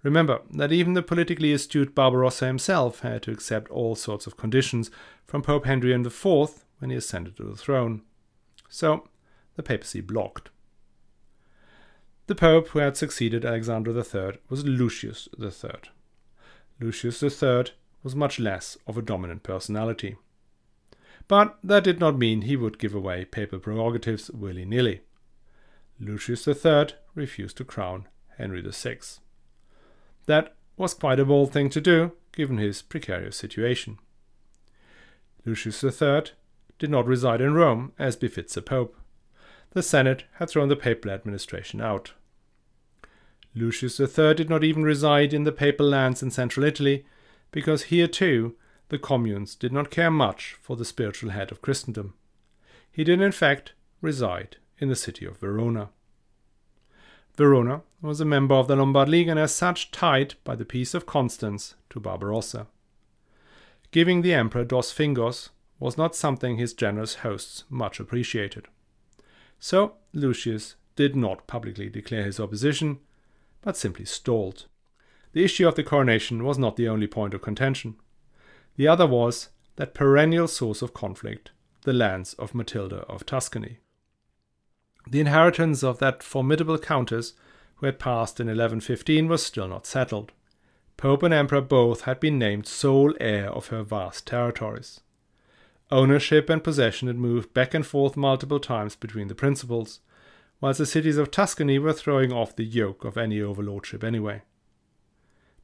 Remember 0.02 0.40
that 0.52 0.73
even 0.73 0.95
the 0.95 1.02
politically 1.02 1.52
astute 1.52 1.95
Barbarossa 1.95 2.47
himself 2.47 3.00
had 3.00 3.23
to 3.25 3.33
accept 3.33 3.71
all 3.71 3.97
sorts 3.97 4.26
of 4.26 4.37
conditions 4.37 4.90
from 5.26 5.43
Pope 5.43 5.66
Henry 5.66 5.93
IV 5.93 6.64
when 6.78 6.90
he 6.90 6.97
ascended 6.97 7.37
to 7.37 7.45
the 7.45 7.57
throne. 7.57 8.02
So 8.69 9.09
the 9.57 9.62
papacy 9.62 10.00
blocked. 10.00 10.50
The 12.26 12.35
pope 12.35 12.68
who 12.68 12.80
had 12.80 12.97
succeeded 12.97 13.45
Alexander 13.45 13.92
III 13.92 14.38
was 14.49 14.64
Lucius 14.64 15.28
III. 15.40 15.71
Lucius 16.80 17.23
III 17.23 17.66
was 18.02 18.16
much 18.16 18.40
less 18.40 18.76
of 18.87 18.99
a 18.99 19.02
dominant 19.02 19.42
personality. 19.42 20.16
But 21.28 21.59
that 21.62 21.85
did 21.85 22.00
not 22.00 22.18
mean 22.18 22.42
he 22.42 22.56
would 22.56 22.78
give 22.78 22.95
away 22.95 23.25
papal 23.25 23.59
prerogatives 23.59 24.30
willy 24.30 24.64
nilly. 24.64 25.02
Lucius 26.00 26.47
III 26.47 26.88
refused 27.14 27.56
to 27.59 27.64
crown 27.64 28.09
Henry 28.37 28.61
VI. 28.61 28.99
That 30.26 30.54
was 30.76 30.95
quite 30.95 31.21
a 31.21 31.25
bold 31.25 31.52
thing 31.52 31.71
to 31.71 31.80
do, 31.80 32.12
given 32.33 32.59
his 32.59 32.83
precarious 32.83 33.37
situation. 33.37 33.99
Lucius 35.45 35.83
III 35.83 36.25
did 36.78 36.90
not 36.90 37.06
reside 37.06 37.40
in 37.40 37.54
Rome, 37.54 37.92
as 37.99 38.16
befits 38.16 38.56
a 38.56 38.62
pope. 38.62 38.97
The 39.76 39.83
Senate 39.83 40.25
had 40.37 40.49
thrown 40.49 40.71
the 40.71 40.75
papal 40.75 41.11
administration 41.11 41.83
out. 41.83 42.14
Lucius 43.54 44.00
III 44.00 44.33
did 44.33 44.49
not 44.49 44.64
even 44.64 44.85
reside 44.85 45.35
in 45.35 45.45
the 45.45 45.52
papal 45.52 45.87
lands 45.87 46.23
in 46.23 46.30
central 46.30 46.64
Italy, 46.64 47.04
because 47.50 47.92
here 47.92 48.09
too 48.09 48.56
the 48.88 48.99
communes 48.99 49.54
did 49.54 49.75
not 49.75 49.90
care 49.90 50.11
much 50.11 50.56
for 50.62 50.76
the 50.76 50.85
spiritual 50.87 51.28
head 51.28 51.52
of 51.52 51.61
Christendom. 51.61 52.14
He 52.90 53.04
did 53.04 53.21
in 53.21 53.33
fact 53.33 53.75
reside 54.00 54.56
in 54.78 54.88
the 54.88 54.97
city 54.97 55.26
of 55.26 55.37
Verona. 55.40 55.90
Verona 57.37 57.83
was 58.00 58.18
a 58.18 58.25
member 58.25 58.54
of 58.54 58.68
the 58.68 58.76
Lombard 58.76 59.11
League 59.11 59.28
and 59.28 59.38
as 59.38 59.54
such 59.54 59.90
tied 59.90 60.37
by 60.42 60.56
the 60.56 60.64
Peace 60.64 60.95
of 60.95 61.04
Constance 61.04 61.75
to 61.90 62.00
Barbarossa. 62.00 62.66
Giving 63.90 64.23
the 64.23 64.33
emperor 64.33 64.64
dos 64.64 64.90
fingos 64.90 65.50
was 65.78 65.99
not 65.99 66.16
something 66.16 66.56
his 66.56 66.73
generous 66.73 67.16
hosts 67.16 67.64
much 67.68 68.00
appreciated. 68.00 68.68
So 69.58 69.94
Lucius 70.12 70.76
did 70.94 71.14
not 71.14 71.46
publicly 71.46 71.88
declare 71.88 72.25
his 72.25 72.40
opposition, 72.40 72.98
but 73.62 73.76
simply 73.76 74.04
stalled. 74.04 74.66
The 75.32 75.44
issue 75.44 75.68
of 75.68 75.75
the 75.75 75.82
coronation 75.82 76.44
was 76.44 76.58
not 76.58 76.76
the 76.76 76.88
only 76.88 77.06
point 77.06 77.34
of 77.34 77.42
contention. 77.42 77.96
The 78.76 78.88
other 78.88 79.06
was 79.06 79.50
that 79.76 79.94
perennial 79.94 80.48
source 80.48 80.82
of 80.82 80.94
conflict, 80.94 81.50
the 81.82 81.92
lands 81.92 82.34
of 82.34 82.54
Matilda 82.54 83.00
of 83.08 83.26
Tuscany. 83.26 83.78
The 85.08 85.20
inheritance 85.20 85.84
of 85.84 85.98
that 85.98 86.22
formidable 86.22 86.78
countess 86.78 87.34
who 87.76 87.86
had 87.86 87.98
passed 87.98 88.40
in 88.40 88.46
1115 88.46 89.28
was 89.28 89.44
still 89.44 89.68
not 89.68 89.86
settled. 89.86 90.32
Pope 90.96 91.22
and 91.22 91.34
Emperor 91.34 91.60
both 91.60 92.02
had 92.02 92.18
been 92.18 92.38
named 92.38 92.66
sole 92.66 93.14
heir 93.20 93.50
of 93.50 93.68
her 93.68 93.82
vast 93.82 94.26
territories. 94.26 95.00
Ownership 95.90 96.50
and 96.50 96.64
possession 96.64 97.07
had 97.07 97.16
moved 97.16 97.55
back 97.55 97.73
and 97.73 97.87
forth 97.87 98.16
multiple 98.16 98.59
times 98.59 98.97
between 98.97 99.28
the 99.28 99.35
principals, 99.35 100.00
whilst 100.61 100.78
the 100.78 100.87
cities 100.87 101.16
of 101.16 101.31
Tuscany 101.31 101.78
were 101.78 101.93
throwing 101.93 102.33
off 102.33 102.57
the 102.57 102.64
yoke 102.64 103.05
of 103.05 103.16
any 103.16 103.40
overlordship 103.40 104.02
anyway. 104.02 104.43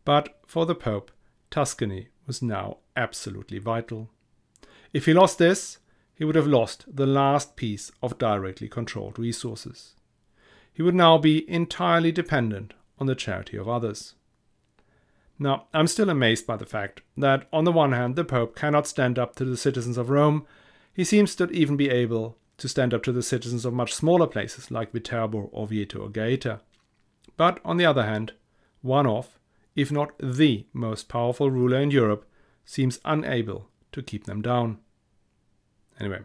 But 0.04 0.40
for 0.46 0.64
the 0.64 0.74
Pope, 0.74 1.10
Tuscany 1.50 2.08
was 2.26 2.40
now 2.40 2.78
absolutely 2.96 3.58
vital. 3.58 4.10
If 4.92 5.06
he 5.06 5.12
lost 5.12 5.38
this, 5.38 5.78
he 6.14 6.24
would 6.24 6.36
have 6.36 6.46
lost 6.46 6.84
the 6.86 7.06
last 7.06 7.56
piece 7.56 7.90
of 8.02 8.18
directly 8.18 8.68
controlled 8.68 9.18
resources. 9.18 9.94
He 10.72 10.82
would 10.82 10.94
now 10.94 11.18
be 11.18 11.48
entirely 11.50 12.12
dependent 12.12 12.74
on 12.98 13.06
the 13.06 13.14
charity 13.14 13.56
of 13.56 13.68
others. 13.68 14.14
Now, 15.42 15.66
I'm 15.74 15.88
still 15.88 16.08
amazed 16.08 16.46
by 16.46 16.56
the 16.56 16.64
fact 16.64 17.02
that, 17.16 17.48
on 17.52 17.64
the 17.64 17.72
one 17.72 17.90
hand, 17.90 18.14
the 18.14 18.24
Pope 18.24 18.54
cannot 18.54 18.86
stand 18.86 19.18
up 19.18 19.34
to 19.34 19.44
the 19.44 19.56
citizens 19.56 19.98
of 19.98 20.08
Rome, 20.08 20.46
he 20.94 21.02
seems 21.02 21.34
to 21.34 21.50
even 21.50 21.76
be 21.76 21.90
able 21.90 22.38
to 22.58 22.68
stand 22.68 22.94
up 22.94 23.02
to 23.02 23.12
the 23.12 23.24
citizens 23.24 23.64
of 23.64 23.74
much 23.74 23.92
smaller 23.92 24.28
places 24.28 24.70
like 24.70 24.92
Viterbo, 24.92 25.50
Orvieto, 25.52 26.02
or 26.02 26.08
Gaeta. 26.10 26.60
But, 27.36 27.58
on 27.64 27.76
the 27.76 27.84
other 27.84 28.04
hand, 28.04 28.34
one 28.82 29.04
of, 29.04 29.36
if 29.74 29.90
not 29.90 30.12
the 30.20 30.64
most 30.72 31.08
powerful 31.08 31.50
ruler 31.50 31.78
in 31.78 31.90
Europe, 31.90 32.24
seems 32.64 33.00
unable 33.04 33.68
to 33.90 34.00
keep 34.00 34.26
them 34.26 34.42
down. 34.42 34.78
Anyway, 35.98 36.20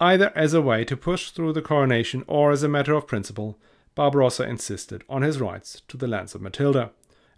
either 0.00 0.32
as 0.36 0.52
a 0.52 0.60
way 0.60 0.84
to 0.84 0.98
push 0.98 1.30
through 1.30 1.54
the 1.54 1.62
coronation 1.62 2.24
or 2.26 2.50
as 2.50 2.62
a 2.62 2.68
matter 2.68 2.92
of 2.92 3.06
principle, 3.06 3.58
Barbarossa 3.94 4.46
insisted 4.46 5.02
on 5.08 5.22
his 5.22 5.40
rights 5.40 5.80
to 5.88 5.96
the 5.96 6.06
lands 6.06 6.34
of 6.34 6.42
Matilda 6.42 6.90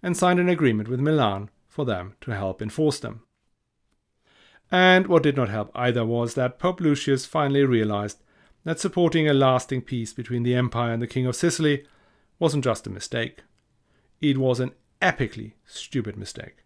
and 0.02 0.16
signed 0.16 0.40
an 0.40 0.49
agreement 0.49 0.88
with 0.88 1.00
Milan 1.00 1.50
for 1.69 1.85
them 1.85 2.14
to 2.21 2.33
help 2.33 2.61
enforce 2.61 2.99
them. 2.99 3.23
And 4.71 5.07
what 5.07 5.23
did 5.23 5.37
not 5.37 5.49
help 5.49 5.71
either 5.75 6.04
was 6.04 6.35
that 6.35 6.59
Pope 6.59 6.80
Lucius 6.80 7.26
finally 7.26 7.64
realized 7.64 8.23
that 8.64 8.78
supporting 8.78 9.28
a 9.28 9.35
lasting 9.35 9.83
peace 9.83 10.12
between 10.12 10.42
the 10.42 10.54
Empire 10.54 10.92
and 10.92 11.02
the 11.02 11.07
King 11.07 11.26
of 11.26 11.37
Sicily 11.37 11.87
wasn't 12.38 12.64
just 12.64 12.87
a 12.87 12.90
mistake. 12.90 13.42
It 14.21 14.38
was 14.38 14.61
an 14.61 14.73
epically 15.00 15.52
stupid 15.66 16.16
mistake. 16.16 16.64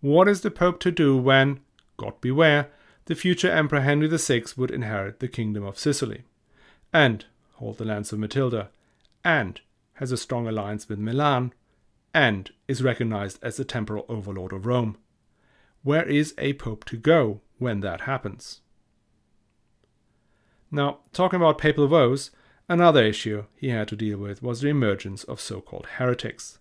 What 0.00 0.28
is 0.28 0.40
the 0.40 0.50
Pope 0.50 0.80
to 0.80 0.90
do 0.90 1.16
when, 1.16 1.60
God 1.96 2.20
beware, 2.20 2.70
the 3.04 3.14
future 3.14 3.50
Emperor 3.50 3.80
Henry 3.80 4.08
VI 4.08 4.44
would 4.56 4.70
inherit 4.70 5.20
the 5.20 5.28
Kingdom 5.28 5.64
of 5.64 5.78
Sicily, 5.78 6.22
and 6.92 7.26
hold 7.54 7.78
the 7.78 7.84
lands 7.84 8.12
of 8.12 8.18
Matilda, 8.18 8.70
and 9.24 9.60
has 9.94 10.10
a 10.10 10.16
strong 10.16 10.48
alliance 10.48 10.88
with 10.88 10.98
Milan, 10.98 11.52
and 12.12 12.50
is 12.66 12.82
recognized 12.82 13.38
as 13.42 13.56
the 13.56 13.64
temporal 13.64 14.06
overlord 14.08 14.52
of 14.52 14.66
Rome. 14.66 14.96
Where 15.82 16.08
is 16.08 16.34
a 16.38 16.54
pope 16.54 16.84
to 16.86 16.96
go 16.96 17.40
when 17.58 17.80
that 17.80 18.02
happens? 18.02 18.60
Now, 20.70 20.98
talking 21.12 21.38
about 21.38 21.58
papal 21.58 21.88
woes, 21.88 22.30
another 22.68 23.04
issue 23.04 23.44
he 23.56 23.70
had 23.70 23.88
to 23.88 23.96
deal 23.96 24.18
with 24.18 24.42
was 24.42 24.60
the 24.60 24.68
emergence 24.68 25.24
of 25.24 25.40
so 25.40 25.60
called 25.60 25.86
heretics, 25.98 26.58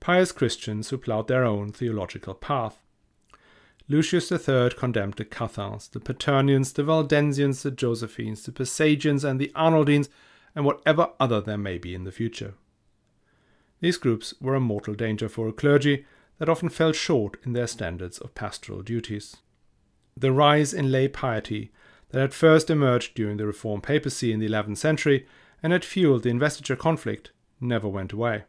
pious 0.00 0.32
Christians 0.32 0.88
who 0.88 0.98
plowed 0.98 1.28
their 1.28 1.44
own 1.44 1.72
theological 1.72 2.34
path. 2.34 2.78
Lucius 3.88 4.30
III 4.30 4.70
condemned 4.70 5.14
the 5.14 5.24
Cathars, 5.24 5.88
the 5.88 6.00
Paternians, 6.00 6.72
the 6.72 6.82
Waldensians, 6.82 7.62
the 7.62 7.70
Josephines, 7.70 8.44
the 8.44 8.52
Pelagians, 8.52 9.24
and 9.24 9.40
the 9.40 9.52
Arnoldines, 9.54 10.08
and 10.54 10.64
whatever 10.64 11.10
other 11.18 11.40
there 11.40 11.58
may 11.58 11.78
be 11.78 11.94
in 11.94 12.04
the 12.04 12.12
future. 12.12 12.54
These 13.82 13.96
groups 13.96 14.32
were 14.40 14.54
a 14.54 14.60
mortal 14.60 14.94
danger 14.94 15.28
for 15.28 15.48
a 15.48 15.52
clergy 15.52 16.06
that 16.38 16.48
often 16.48 16.68
fell 16.68 16.92
short 16.92 17.36
in 17.44 17.52
their 17.52 17.66
standards 17.66 18.16
of 18.18 18.32
pastoral 18.32 18.80
duties. 18.80 19.38
The 20.16 20.30
rise 20.30 20.72
in 20.72 20.92
lay 20.92 21.08
piety 21.08 21.72
that 22.10 22.20
had 22.20 22.32
first 22.32 22.70
emerged 22.70 23.14
during 23.14 23.38
the 23.38 23.46
Reformed 23.46 23.82
papacy 23.82 24.32
in 24.32 24.38
the 24.38 24.48
11th 24.48 24.76
century 24.76 25.26
and 25.64 25.72
had 25.72 25.84
fueled 25.84 26.22
the 26.22 26.28
investiture 26.28 26.76
conflict 26.76 27.32
never 27.60 27.88
went 27.88 28.12
away. 28.12 28.44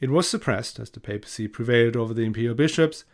It 0.00 0.08
was 0.08 0.26
suppressed 0.26 0.78
as 0.78 0.88
the 0.88 1.00
papacy 1.00 1.46
prevailed 1.46 1.94
over 1.94 2.14
the 2.14 2.24
imperial 2.24 2.54
bishops, 2.54 3.04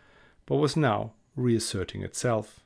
but 0.45 0.55
was 0.55 0.77
now 0.77 1.11
reasserting 1.35 2.03
itself. 2.03 2.61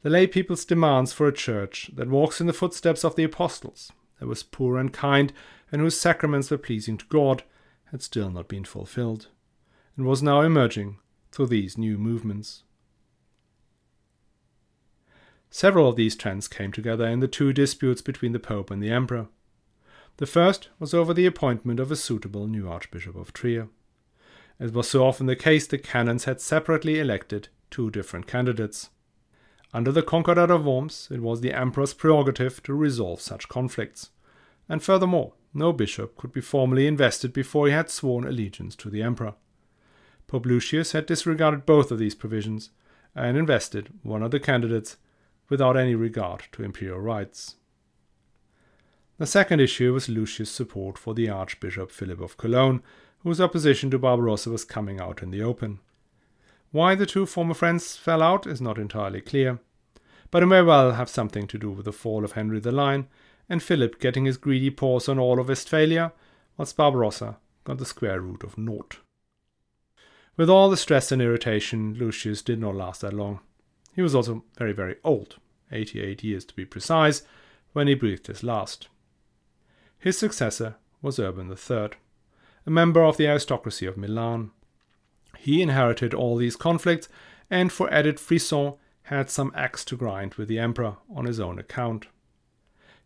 The 0.00 0.08
lay 0.08 0.26
people's 0.26 0.64
demands 0.64 1.12
for 1.12 1.28
a 1.28 1.32
church 1.32 1.90
that 1.94 2.08
walks 2.08 2.40
in 2.40 2.46
the 2.46 2.54
footsteps 2.54 3.04
of 3.04 3.16
the 3.16 3.24
apostles, 3.24 3.92
that 4.18 4.28
was 4.28 4.42
poor 4.42 4.78
and 4.78 4.94
kind, 4.94 5.30
and 5.70 5.82
whose 5.82 6.00
sacraments 6.00 6.50
were 6.50 6.56
pleasing 6.56 6.96
to 6.96 7.04
God, 7.10 7.42
had 7.96 8.02
still 8.02 8.28
not 8.28 8.46
been 8.46 8.62
fulfilled, 8.62 9.28
and 9.96 10.04
was 10.04 10.22
now 10.22 10.42
emerging 10.42 10.98
through 11.32 11.46
these 11.46 11.78
new 11.78 11.96
movements. 11.96 12.62
Several 15.48 15.88
of 15.88 15.96
these 15.96 16.14
trends 16.14 16.46
came 16.46 16.72
together 16.72 17.06
in 17.06 17.20
the 17.20 17.26
two 17.26 17.54
disputes 17.54 18.02
between 18.02 18.32
the 18.32 18.38
Pope 18.38 18.70
and 18.70 18.82
the 18.82 18.90
Emperor. 18.90 19.28
The 20.18 20.26
first 20.26 20.68
was 20.78 20.92
over 20.92 21.14
the 21.14 21.24
appointment 21.24 21.80
of 21.80 21.90
a 21.90 21.96
suitable 21.96 22.46
new 22.46 22.68
Archbishop 22.68 23.16
of 23.16 23.32
Trier. 23.32 23.68
As 24.60 24.72
was 24.72 24.90
so 24.90 25.06
often 25.06 25.24
the 25.24 25.34
case, 25.34 25.66
the 25.66 25.78
canons 25.78 26.24
had 26.24 26.42
separately 26.42 26.98
elected 27.00 27.48
two 27.70 27.90
different 27.90 28.26
candidates. 28.26 28.90
Under 29.72 29.90
the 29.90 30.02
Concordat 30.02 30.50
of 30.50 30.66
Worms, 30.66 31.08
it 31.10 31.22
was 31.22 31.40
the 31.40 31.54
emperor's 31.54 31.94
prerogative 31.94 32.62
to 32.64 32.74
resolve 32.74 33.22
such 33.22 33.48
conflicts. 33.48 34.10
And 34.68 34.82
furthermore, 34.82 35.32
no 35.56 35.72
bishop 35.72 36.16
could 36.16 36.32
be 36.32 36.40
formally 36.40 36.86
invested 36.86 37.32
before 37.32 37.66
he 37.66 37.72
had 37.72 37.90
sworn 37.90 38.24
allegiance 38.24 38.76
to 38.76 38.90
the 38.90 39.02
emperor. 39.02 39.34
Pope 40.26 40.46
Lucius 40.46 40.92
had 40.92 41.06
disregarded 41.06 41.66
both 41.66 41.90
of 41.90 41.98
these 41.98 42.14
provisions 42.14 42.70
and 43.14 43.36
invested 43.36 43.88
one 44.02 44.22
of 44.22 44.30
the 44.30 44.40
candidates 44.40 44.96
without 45.48 45.76
any 45.76 45.94
regard 45.94 46.44
to 46.52 46.62
imperial 46.62 47.00
rights. 47.00 47.56
The 49.18 49.26
second 49.26 49.60
issue 49.60 49.94
was 49.94 50.08
Lucius' 50.08 50.50
support 50.50 50.98
for 50.98 51.14
the 51.14 51.30
Archbishop 51.30 51.90
Philip 51.90 52.20
of 52.20 52.36
Cologne, 52.36 52.82
whose 53.20 53.40
opposition 53.40 53.90
to 53.90 53.98
Barbarossa 53.98 54.50
was 54.50 54.64
coming 54.64 55.00
out 55.00 55.22
in 55.22 55.30
the 55.30 55.42
open. 55.42 55.78
Why 56.70 56.94
the 56.94 57.06
two 57.06 57.24
former 57.24 57.54
friends 57.54 57.96
fell 57.96 58.22
out 58.22 58.46
is 58.46 58.60
not 58.60 58.78
entirely 58.78 59.22
clear, 59.22 59.60
but 60.30 60.42
it 60.42 60.46
may 60.46 60.60
well 60.60 60.92
have 60.92 61.08
something 61.08 61.46
to 61.46 61.58
do 61.58 61.70
with 61.70 61.86
the 61.86 61.92
fall 61.92 62.24
of 62.24 62.32
Henry 62.32 62.60
the 62.60 62.72
Lion 62.72 63.08
and 63.48 63.62
Philip 63.62 64.00
getting 64.00 64.24
his 64.24 64.36
greedy 64.36 64.70
paws 64.70 65.08
on 65.08 65.18
all 65.18 65.38
of 65.38 65.48
Westphalia, 65.48 66.12
whilst 66.56 66.76
Barbarossa 66.76 67.38
got 67.64 67.78
the 67.78 67.84
square 67.84 68.20
root 68.20 68.42
of 68.42 68.58
naught. 68.58 68.98
With 70.36 70.50
all 70.50 70.68
the 70.68 70.76
stress 70.76 71.10
and 71.12 71.22
irritation, 71.22 71.94
Lucius 71.94 72.42
did 72.42 72.60
not 72.60 72.74
last 72.74 73.00
that 73.00 73.12
long. 73.12 73.40
He 73.94 74.02
was 74.02 74.14
also 74.14 74.44
very, 74.58 74.72
very 74.72 74.96
old, 75.02 75.36
88 75.72 76.22
years 76.22 76.44
to 76.44 76.54
be 76.54 76.64
precise, 76.64 77.22
when 77.72 77.88
he 77.88 77.94
breathed 77.94 78.26
his 78.26 78.42
last. 78.42 78.88
His 79.98 80.18
successor 80.18 80.76
was 81.00 81.18
Urban 81.18 81.50
III, 81.50 81.90
a 82.66 82.70
member 82.70 83.02
of 83.02 83.16
the 83.16 83.26
aristocracy 83.26 83.86
of 83.86 83.96
Milan. 83.96 84.50
He 85.38 85.62
inherited 85.62 86.12
all 86.12 86.36
these 86.36 86.56
conflicts 86.56 87.08
and, 87.50 87.72
for 87.72 87.92
added 87.92 88.20
frisson, 88.20 88.74
had 89.04 89.30
some 89.30 89.52
axe 89.54 89.84
to 89.86 89.96
grind 89.96 90.34
with 90.34 90.48
the 90.48 90.58
emperor 90.58 90.96
on 91.14 91.24
his 91.24 91.40
own 91.40 91.58
account. 91.58 92.06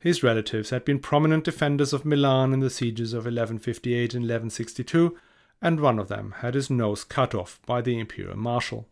His 0.00 0.22
relatives 0.22 0.70
had 0.70 0.86
been 0.86 0.98
prominent 0.98 1.44
defenders 1.44 1.92
of 1.92 2.06
Milan 2.06 2.54
in 2.54 2.60
the 2.60 2.70
sieges 2.70 3.12
of 3.12 3.26
1158 3.26 4.14
and 4.14 4.22
1162, 4.22 5.16
and 5.60 5.78
one 5.78 5.98
of 5.98 6.08
them 6.08 6.34
had 6.38 6.54
his 6.54 6.70
nose 6.70 7.04
cut 7.04 7.34
off 7.34 7.60
by 7.66 7.82
the 7.82 7.98
imperial 7.98 8.36
marshal. 8.36 8.88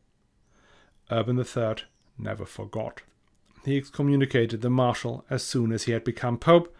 Urban 1.10 1.38
III 1.38 1.76
never 2.18 2.44
forgot. 2.44 3.00
He 3.64 3.78
excommunicated 3.78 4.60
the 4.60 4.68
marshal 4.68 5.24
as 5.30 5.42
soon 5.42 5.72
as 5.72 5.84
he 5.84 5.92
had 5.92 6.04
become 6.04 6.36
pope. 6.36 6.76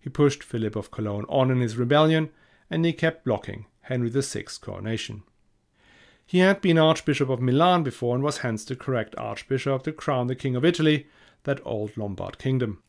He 0.00 0.10
pushed 0.10 0.42
Philip 0.42 0.74
of 0.74 0.90
Cologne 0.90 1.24
on 1.28 1.50
in 1.52 1.60
his 1.60 1.76
rebellion, 1.76 2.30
and 2.68 2.84
he 2.84 2.92
kept 2.92 3.24
blocking 3.24 3.66
Henry 3.82 4.10
VI's 4.10 4.58
coronation. 4.58 5.22
He 6.26 6.40
had 6.40 6.60
been 6.60 6.78
Archbishop 6.78 7.28
of 7.28 7.40
Milan 7.40 7.84
before 7.84 8.16
and 8.16 8.24
was 8.24 8.38
hence 8.38 8.64
the 8.64 8.74
correct 8.74 9.14
Archbishop 9.16 9.84
to 9.84 9.92
crown 9.92 10.26
the 10.26 10.34
King 10.34 10.56
of 10.56 10.64
Italy, 10.64 11.06
that 11.44 11.60
old 11.64 11.96
Lombard 11.96 12.38
kingdom. 12.38 12.82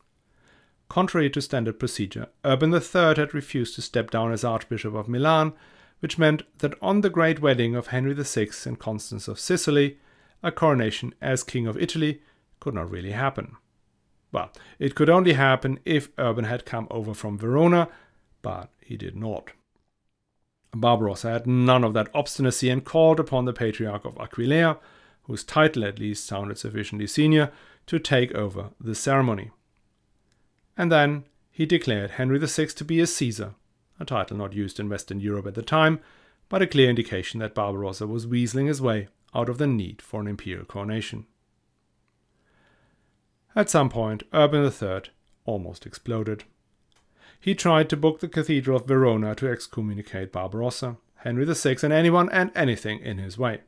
Contrary 0.90 1.30
to 1.30 1.40
standard 1.40 1.78
procedure, 1.78 2.26
Urban 2.44 2.74
III 2.74 3.14
had 3.14 3.32
refused 3.32 3.76
to 3.76 3.80
step 3.80 4.10
down 4.10 4.32
as 4.32 4.42
Archbishop 4.42 4.92
of 4.92 5.08
Milan, 5.08 5.52
which 6.00 6.18
meant 6.18 6.42
that 6.58 6.74
on 6.82 7.00
the 7.00 7.08
great 7.08 7.40
wedding 7.40 7.76
of 7.76 7.86
Henry 7.86 8.12
VI 8.12 8.48
and 8.66 8.76
Constance 8.76 9.28
of 9.28 9.38
Sicily, 9.38 9.98
a 10.42 10.50
coronation 10.50 11.14
as 11.22 11.44
King 11.44 11.68
of 11.68 11.78
Italy 11.78 12.20
could 12.58 12.74
not 12.74 12.90
really 12.90 13.12
happen. 13.12 13.56
Well, 14.32 14.50
it 14.80 14.96
could 14.96 15.08
only 15.08 15.34
happen 15.34 15.78
if 15.84 16.08
Urban 16.18 16.44
had 16.44 16.66
come 16.66 16.88
over 16.90 17.14
from 17.14 17.38
Verona, 17.38 17.86
but 18.42 18.70
he 18.80 18.96
did 18.96 19.14
not. 19.14 19.52
Barbarossa 20.74 21.30
had 21.30 21.46
none 21.46 21.84
of 21.84 21.94
that 21.94 22.08
obstinacy 22.12 22.68
and 22.68 22.84
called 22.84 23.20
upon 23.20 23.44
the 23.44 23.52
Patriarch 23.52 24.04
of 24.04 24.16
Aquileia, 24.18 24.78
whose 25.22 25.44
title 25.44 25.84
at 25.84 26.00
least 26.00 26.26
sounded 26.26 26.58
sufficiently 26.58 27.06
senior, 27.06 27.52
to 27.86 28.00
take 28.00 28.34
over 28.34 28.70
the 28.80 28.96
ceremony. 28.96 29.52
And 30.80 30.90
then 30.90 31.24
he 31.50 31.66
declared 31.66 32.12
Henry 32.12 32.38
VI 32.38 32.64
to 32.64 32.86
be 32.86 33.00
a 33.00 33.06
Caesar, 33.06 33.54
a 34.00 34.06
title 34.06 34.38
not 34.38 34.54
used 34.54 34.80
in 34.80 34.88
Western 34.88 35.20
Europe 35.20 35.46
at 35.46 35.54
the 35.54 35.60
time, 35.60 36.00
but 36.48 36.62
a 36.62 36.66
clear 36.66 36.88
indication 36.88 37.38
that 37.40 37.54
Barbarossa 37.54 38.06
was 38.06 38.26
weaseling 38.26 38.66
his 38.66 38.80
way 38.80 39.08
out 39.34 39.50
of 39.50 39.58
the 39.58 39.66
need 39.66 40.00
for 40.00 40.22
an 40.22 40.26
imperial 40.26 40.64
coronation. 40.64 41.26
At 43.54 43.68
some 43.68 43.90
point, 43.90 44.22
Urban 44.32 44.64
III 44.64 45.02
almost 45.44 45.84
exploded. 45.84 46.44
He 47.38 47.54
tried 47.54 47.90
to 47.90 47.96
book 47.98 48.20
the 48.20 48.28
Cathedral 48.28 48.78
of 48.78 48.86
Verona 48.86 49.34
to 49.34 49.50
excommunicate 49.52 50.32
Barbarossa, 50.32 50.96
Henry 51.16 51.44
VI, 51.44 51.76
and 51.82 51.92
anyone 51.92 52.30
and 52.30 52.50
anything 52.54 53.00
in 53.00 53.18
his 53.18 53.36
way. 53.36 53.60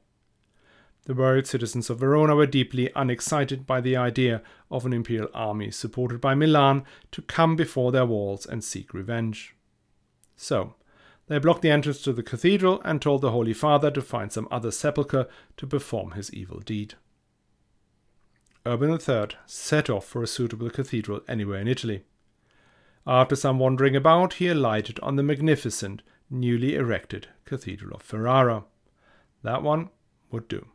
The 1.05 1.15
worried 1.15 1.49
citizens 1.49 1.91
of 1.91 1.99
Verona 1.99 2.37
were 2.37 2.47
deeply 2.47 2.91
unexcited 2.95 3.67
by 3.67 3.81
the 3.81 3.97
idea 3.97 4.41
of 4.71 4.87
an 4.87 4.93
imperial 4.93 5.29
army 5.35 5.73
supported 5.73 6.21
by 6.21 6.35
Milan 6.35 6.85
to 7.11 7.23
come 7.23 7.57
before 7.57 7.91
their 7.91 8.07
walls 8.07 8.47
and 8.47 8.63
seek 8.63 8.95
revenge. 8.95 9.57
So, 10.37 10.77
they 11.27 11.39
blocked 11.39 11.63
the 11.63 11.71
entrance 11.71 12.03
to 12.03 12.13
the 12.13 12.23
cathedral 12.23 12.81
and 12.85 13.03
told 13.03 13.21
the 13.21 13.33
Holy 13.33 13.53
Father 13.53 13.91
to 13.91 14.03
find 14.03 14.31
some 14.31 14.47
other 14.51 14.71
sepulchre 14.71 15.29
to 15.57 15.67
perform 15.67 16.13
his 16.13 16.33
evil 16.33 16.61
deed. 16.61 16.95
Urban 18.65 18.91
III 18.91 19.37
set 19.45 19.91
off 19.91 20.07
for 20.07 20.23
a 20.23 20.29
suitable 20.29 20.71
cathedral 20.71 21.21
anywhere 21.27 21.61
in 21.61 21.67
Italy. 21.67 22.05
After 23.07 23.35
some 23.35 23.59
wandering 23.59 23.97
about, 23.97 24.35
he 24.35 24.47
alighted 24.47 25.01
on 25.01 25.17
the 25.17 25.25
magnificent, 25.25 26.03
newly 26.31 26.77
erected 26.77 27.27
Cathedral 27.45 27.97
of 27.97 28.03
Ferrara. 28.03 28.65
That 29.43 29.65
one 29.65 29.91
would 30.31 30.47
do. 30.47 30.69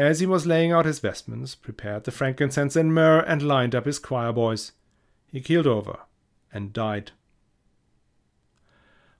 As 0.00 0.20
he 0.20 0.24
was 0.24 0.46
laying 0.46 0.72
out 0.72 0.86
his 0.86 0.98
vestments, 0.98 1.54
prepared 1.54 2.04
the 2.04 2.10
frankincense 2.10 2.74
and 2.74 2.94
myrrh, 2.94 3.20
and 3.20 3.42
lined 3.42 3.74
up 3.74 3.84
his 3.84 3.98
choir 3.98 4.32
boys, 4.32 4.72
he 5.30 5.42
keeled 5.42 5.66
over 5.66 5.98
and 6.50 6.72
died. 6.72 7.12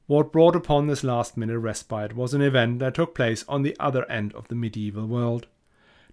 What 0.07 0.33
brought 0.33 0.57
upon 0.57 0.87
this 0.87 1.05
last 1.05 1.37
minute 1.37 1.59
respite 1.59 2.17
was 2.17 2.33
an 2.33 2.41
event 2.41 2.79
that 2.79 2.95
took 2.95 3.15
place 3.15 3.45
on 3.47 3.61
the 3.61 3.77
other 3.79 4.11
end 4.11 4.33
of 4.33 4.49
the 4.49 4.55
medieval 4.55 5.07
world, 5.07 5.49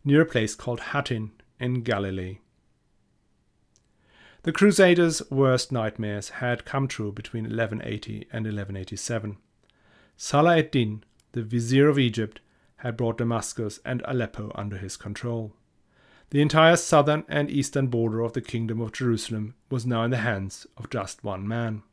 near 0.03 0.23
a 0.23 0.25
place 0.25 0.53
called 0.53 0.81
Hattin 0.81 1.31
in 1.61 1.81
Galilee. 1.81 2.39
The 4.43 4.51
Crusaders' 4.51 5.21
worst 5.31 5.71
nightmares 5.71 6.27
had 6.43 6.65
come 6.65 6.89
true 6.89 7.13
between 7.13 7.45
1180 7.45 8.27
and 8.33 8.43
1187. 8.43 9.37
Salah 10.17 10.57
ad-Din, 10.57 11.05
the 11.31 11.41
vizier 11.41 11.87
of 11.87 11.97
Egypt, 11.97 12.41
had 12.77 12.97
brought 12.97 13.17
Damascus 13.17 13.79
and 13.85 14.01
Aleppo 14.05 14.51
under 14.55 14.77
his 14.77 14.97
control. 14.97 15.53
The 16.29 16.41
entire 16.41 16.75
southern 16.75 17.23
and 17.27 17.49
eastern 17.49 17.87
border 17.87 18.21
of 18.21 18.33
the 18.33 18.41
Kingdom 18.41 18.81
of 18.81 18.91
Jerusalem 18.91 19.55
was 19.69 19.85
now 19.85 20.03
in 20.03 20.11
the 20.11 20.17
hands 20.17 20.67
of 20.75 20.89
just 20.89 21.23
one 21.23 21.47
man. 21.47 21.83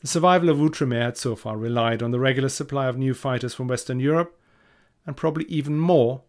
The 0.00 0.06
survival 0.06 0.48
of 0.48 0.58
Outremer 0.58 1.02
had 1.02 1.16
so 1.16 1.36
far 1.36 1.56
relied 1.56 2.02
on 2.02 2.10
the 2.10 2.20
regular 2.20 2.48
supply 2.48 2.86
of 2.86 2.96
new 2.96 3.14
fighters 3.14 3.54
from 3.54 3.68
Western 3.68 4.00
Europe, 4.00 4.38
and 5.06 5.16
probably 5.16 5.44
even 5.46 5.78
more 5.78 6.22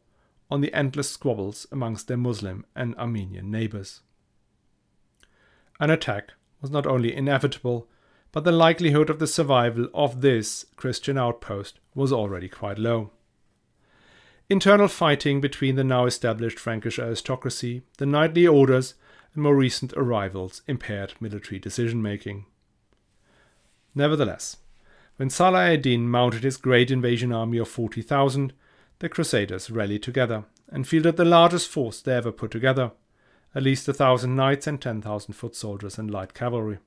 on 0.49 0.61
the 0.61 0.73
endless 0.73 1.09
squabbles 1.09 1.65
amongst 1.71 2.07
their 2.07 2.17
Muslim 2.17 2.65
and 2.75 2.95
Armenian 2.95 3.49
neighbors. 3.49 4.01
An 5.79 5.89
attack 5.89 6.33
was 6.61 6.71
not 6.71 6.85
only 6.85 7.15
inevitable, 7.15 7.87
but 8.31 8.43
the 8.43 8.51
likelihood 8.51 9.09
of 9.09 9.19
the 9.19 9.27
survival 9.27 9.87
of 9.93 10.21
this 10.21 10.65
Christian 10.75 11.17
outpost 11.17 11.79
was 11.93 12.11
already 12.11 12.49
quite 12.49 12.77
low. 12.77 13.11
Internal 14.49 14.87
fighting 14.87 15.39
between 15.39 15.75
the 15.75 15.83
now 15.83 16.05
established 16.05 16.59
Frankish 16.59 16.99
aristocracy, 16.99 17.81
the 17.97 18.05
knightly 18.05 18.45
orders, 18.45 18.93
and 19.33 19.43
more 19.43 19.55
recent 19.55 19.93
arrivals 19.93 20.61
impaired 20.67 21.13
military 21.19 21.59
decision 21.59 22.01
making. 22.01 22.45
Nevertheless, 23.95 24.57
when 25.15 25.29
Salah 25.29 25.71
ad-Din 25.71 26.09
mounted 26.09 26.43
his 26.43 26.57
great 26.57 26.91
invasion 26.91 27.31
army 27.31 27.57
of 27.57 27.67
40,000, 27.67 28.53
the 28.99 29.09
Crusaders 29.09 29.69
rallied 29.69 30.03
together 30.03 30.45
and 30.69 30.87
fielded 30.87 31.17
the 31.17 31.25
largest 31.25 31.69
force 31.69 32.01
they 32.01 32.13
ever 32.13 32.31
put 32.31 32.51
together, 32.51 32.91
at 33.55 33.63
least 33.63 33.87
a 33.87 33.93
thousand 33.93 34.35
knights 34.35 34.65
and 34.65 34.81
10,000 34.81 35.33
foot 35.33 35.55
soldiers 35.55 35.97
and 35.97 36.09
light 36.09 36.33
cavalry. 36.33 36.79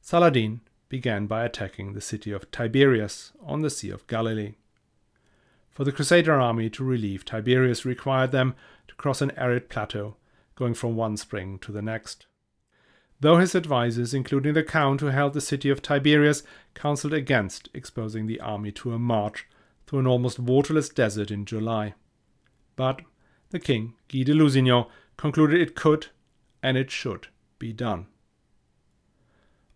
Saladin 0.00 0.60
began 0.88 1.26
by 1.26 1.44
attacking 1.44 1.92
the 1.92 2.00
city 2.00 2.30
of 2.30 2.50
Tiberias 2.50 3.32
on 3.42 3.62
the 3.62 3.70
Sea 3.70 3.90
of 3.90 4.06
Galilee. 4.06 4.54
For 5.74 5.82
the 5.82 5.92
Crusader 5.92 6.40
army 6.40 6.70
to 6.70 6.84
relieve 6.84 7.24
Tiberias 7.24 7.84
required 7.84 8.30
them 8.30 8.54
to 8.86 8.94
cross 8.94 9.20
an 9.20 9.32
arid 9.36 9.68
plateau, 9.68 10.16
going 10.54 10.74
from 10.74 10.94
one 10.94 11.16
spring 11.16 11.58
to 11.58 11.72
the 11.72 11.82
next. 11.82 12.26
Though 13.18 13.38
his 13.38 13.56
advisers, 13.56 14.14
including 14.14 14.54
the 14.54 14.62
Count 14.62 15.00
who 15.00 15.08
held 15.08 15.32
the 15.32 15.40
city 15.40 15.70
of 15.70 15.82
Tiberias, 15.82 16.44
counseled 16.74 17.12
against 17.12 17.68
exposing 17.74 18.26
the 18.26 18.40
army 18.40 18.70
to 18.72 18.92
a 18.92 18.98
march 18.98 19.46
through 19.86 19.98
an 19.98 20.06
almost 20.06 20.38
waterless 20.38 20.88
desert 20.88 21.30
in 21.30 21.44
July. 21.44 21.94
But 22.76 23.02
the 23.50 23.58
king, 23.58 23.94
Guy 24.08 24.22
de 24.22 24.32
Lusignan, 24.32 24.86
concluded 25.16 25.60
it 25.60 25.74
could 25.74 26.08
and 26.62 26.76
it 26.76 26.90
should 26.90 27.28
be 27.58 27.72
done. 27.72 28.06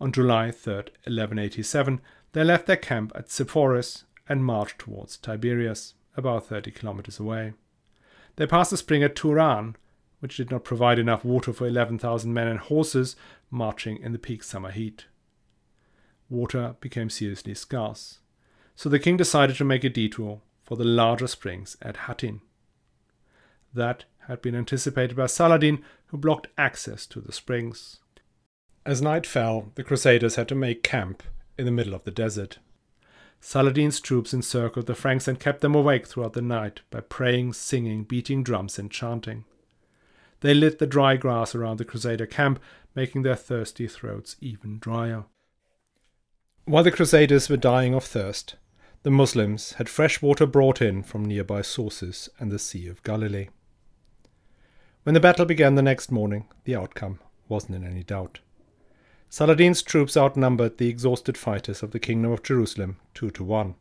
On 0.01 0.13
July 0.13 0.53
3, 0.53 0.75
1187, 0.75 2.01
they 2.33 2.45
left 2.45 2.67
their 2.67 2.77
camp 2.77 3.13
at 3.17 3.31
Sepphoris 3.31 4.05
and 4.29 4.45
marched 4.45 4.79
towards 4.79 5.17
Tiberias, 5.17 5.95
about 6.17 6.47
30 6.47 6.71
kilometers 6.73 7.19
away. 7.19 7.55
They 8.37 8.47
passed 8.47 8.73
a 8.73 8.77
spring 8.77 9.03
at 9.03 9.17
Turan, 9.17 9.77
which 10.21 10.37
did 10.37 10.51
not 10.51 10.65
provide 10.65 10.99
enough 10.99 11.25
water 11.25 11.53
for 11.53 11.67
11,000 11.67 12.33
men 12.33 12.49
and 12.49 12.59
horses 12.59 13.17
marching 13.51 13.97
in 13.99 14.13
the 14.13 14.19
peak 14.19 14.43
summer 14.43 14.71
heat. 14.71 15.07
Water 16.29 16.75
became 16.81 17.09
seriously 17.09 17.55
scarce, 17.55 18.19
so 18.75 18.89
the 18.89 18.99
king 18.99 19.17
decided 19.17 19.57
to 19.57 19.65
make 19.65 19.85
a 19.85 19.89
detour 19.89 20.41
for 20.63 20.77
the 20.77 20.85
larger 20.85 21.27
springs 21.27 21.77
at 21.81 21.97
Hattin. 21.97 22.41
That 23.73 24.05
had 24.27 24.43
been 24.43 24.55
anticipated 24.55 25.17
by 25.17 25.27
Saladin, 25.27 25.83
who 26.07 26.19
blocked 26.19 26.49
access 26.59 27.07
to 27.07 27.21
the 27.21 27.33
springs. 27.33 28.01
As 28.85 29.01
night 29.01 29.27
fell, 29.27 29.73
the 29.75 29.85
Crusaders 29.85 30.37
had 30.37 30.49
to 30.49 30.55
make 30.55 30.83
camp 30.83 31.23
in 31.57 31.65
the 31.65 31.73
middle 31.73 31.95
of 31.95 32.05
the 32.05 32.11
desert. 32.11 32.59
Saladin's 33.41 34.01
troops 34.01 34.35
encircled 34.35 34.87
the 34.87 34.95
Franks 34.95 35.29
and 35.29 35.39
kept 35.39 35.61
them 35.61 35.75
awake 35.75 36.07
throughout 36.07 36.33
the 36.33 36.43
night 36.43 36.81
by 36.91 37.01
praying, 37.01 37.53
singing, 37.53 38.05
beating 38.05 38.43
drums, 38.43 38.79
and 38.79 38.91
chanting. 38.91 39.45
They 40.41 40.55
lit 40.55 40.79
the 40.79 40.87
dry 40.87 41.17
grass 41.17 41.55
around 41.55 41.79
the 41.79 41.85
Crusader 41.85 42.27
camp, 42.27 42.61
making 42.95 43.23
their 43.23 43.37
thirsty 43.37 43.87
throats 43.87 44.37
even 44.41 44.79
drier. 44.79 45.25
While 46.65 46.83
the 46.83 46.91
Crusaders 46.91 47.49
were 47.49 47.57
dying 47.57 47.95
of 47.95 48.05
thirst, 48.05 48.57
the 49.03 49.11
Muslims 49.11 49.73
had 49.75 49.89
fresh 49.89 50.21
water 50.21 50.45
brought 50.45 50.83
in 50.83 51.03
from 51.03 51.25
nearby 51.25 51.63
sources 51.63 52.29
and 52.39 52.51
the 52.51 52.59
Sea 52.59 52.89
of 52.89 53.03
Galilee. 53.03 53.49
When 55.05 55.15
the 55.15 55.21
battle 55.21 55.47
began 55.47 55.77
the 55.77 55.83
next 55.83 56.11
morning, 56.11 56.47
the 56.65 56.77
outcome 56.77 57.21
wasn't 57.49 57.77
in 57.77 57.85
any 57.85 58.03
doubt. 58.03 58.41
Saladin's 59.31 59.83
troops 59.83 60.17
outnumbered 60.17 60.79
the 60.79 60.89
exhausted 60.89 61.37
fighters 61.37 61.83
of 61.83 61.91
the 61.91 61.99
Kingdom 61.99 62.33
of 62.33 62.43
Jerusalem 62.43 62.97
two 63.13 63.31
to 63.33 63.45
one. 63.45 63.75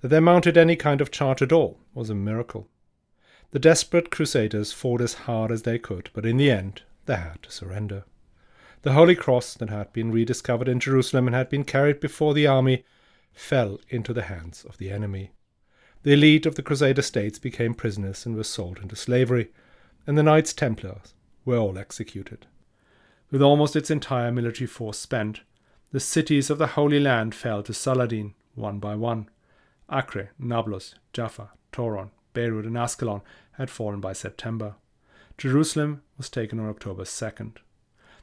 That 0.00 0.08
they 0.08 0.20
mounted 0.20 0.58
any 0.58 0.76
kind 0.76 1.00
of 1.00 1.10
charge 1.10 1.40
at 1.40 1.52
all 1.52 1.78
was 1.94 2.10
a 2.10 2.14
miracle. 2.14 2.68
The 3.52 3.58
desperate 3.58 4.10
crusaders 4.10 4.72
fought 4.72 5.00
as 5.00 5.14
hard 5.14 5.50
as 5.50 5.62
they 5.62 5.78
could, 5.78 6.10
but 6.12 6.26
in 6.26 6.36
the 6.36 6.50
end 6.50 6.82
they 7.06 7.16
had 7.16 7.42
to 7.42 7.50
surrender. 7.50 8.04
The 8.82 8.92
Holy 8.92 9.14
Cross 9.14 9.54
that 9.54 9.70
had 9.70 9.92
been 9.92 10.12
rediscovered 10.12 10.68
in 10.68 10.78
Jerusalem 10.78 11.26
and 11.26 11.34
had 11.34 11.48
been 11.48 11.64
carried 11.64 11.98
before 11.98 12.34
the 12.34 12.46
army 12.46 12.84
fell 13.32 13.80
into 13.88 14.12
the 14.12 14.22
hands 14.22 14.64
of 14.64 14.76
the 14.76 14.90
enemy. 14.90 15.32
The 16.02 16.12
elite 16.12 16.46
of 16.46 16.54
the 16.54 16.62
Crusader 16.62 17.02
states 17.02 17.38
became 17.38 17.74
prisoners 17.74 18.24
and 18.24 18.36
were 18.36 18.44
sold 18.44 18.78
into 18.78 18.96
slavery, 18.96 19.50
and 20.06 20.16
the 20.16 20.22
Knights 20.22 20.52
Templars 20.52 21.14
were 21.44 21.58
all 21.58 21.78
executed. 21.78 22.46
With 23.30 23.42
almost 23.42 23.76
its 23.76 23.90
entire 23.90 24.32
military 24.32 24.66
force 24.66 24.98
spent, 24.98 25.40
the 25.92 26.00
cities 26.00 26.50
of 26.50 26.58
the 26.58 26.68
Holy 26.68 26.98
Land 26.98 27.34
fell 27.34 27.62
to 27.62 27.72
Saladin 27.72 28.34
one 28.54 28.78
by 28.78 28.94
one. 28.94 29.28
Acre, 29.90 30.30
Nablus, 30.38 30.94
Jaffa, 31.12 31.50
Toron, 31.72 32.10
Beirut, 32.32 32.66
and 32.66 32.76
Ascalon 32.76 33.22
had 33.52 33.70
fallen 33.70 34.00
by 34.00 34.12
September. 34.12 34.74
Jerusalem 35.38 36.02
was 36.16 36.28
taken 36.28 36.60
on 36.60 36.68
October 36.68 37.04
2nd. 37.04 37.56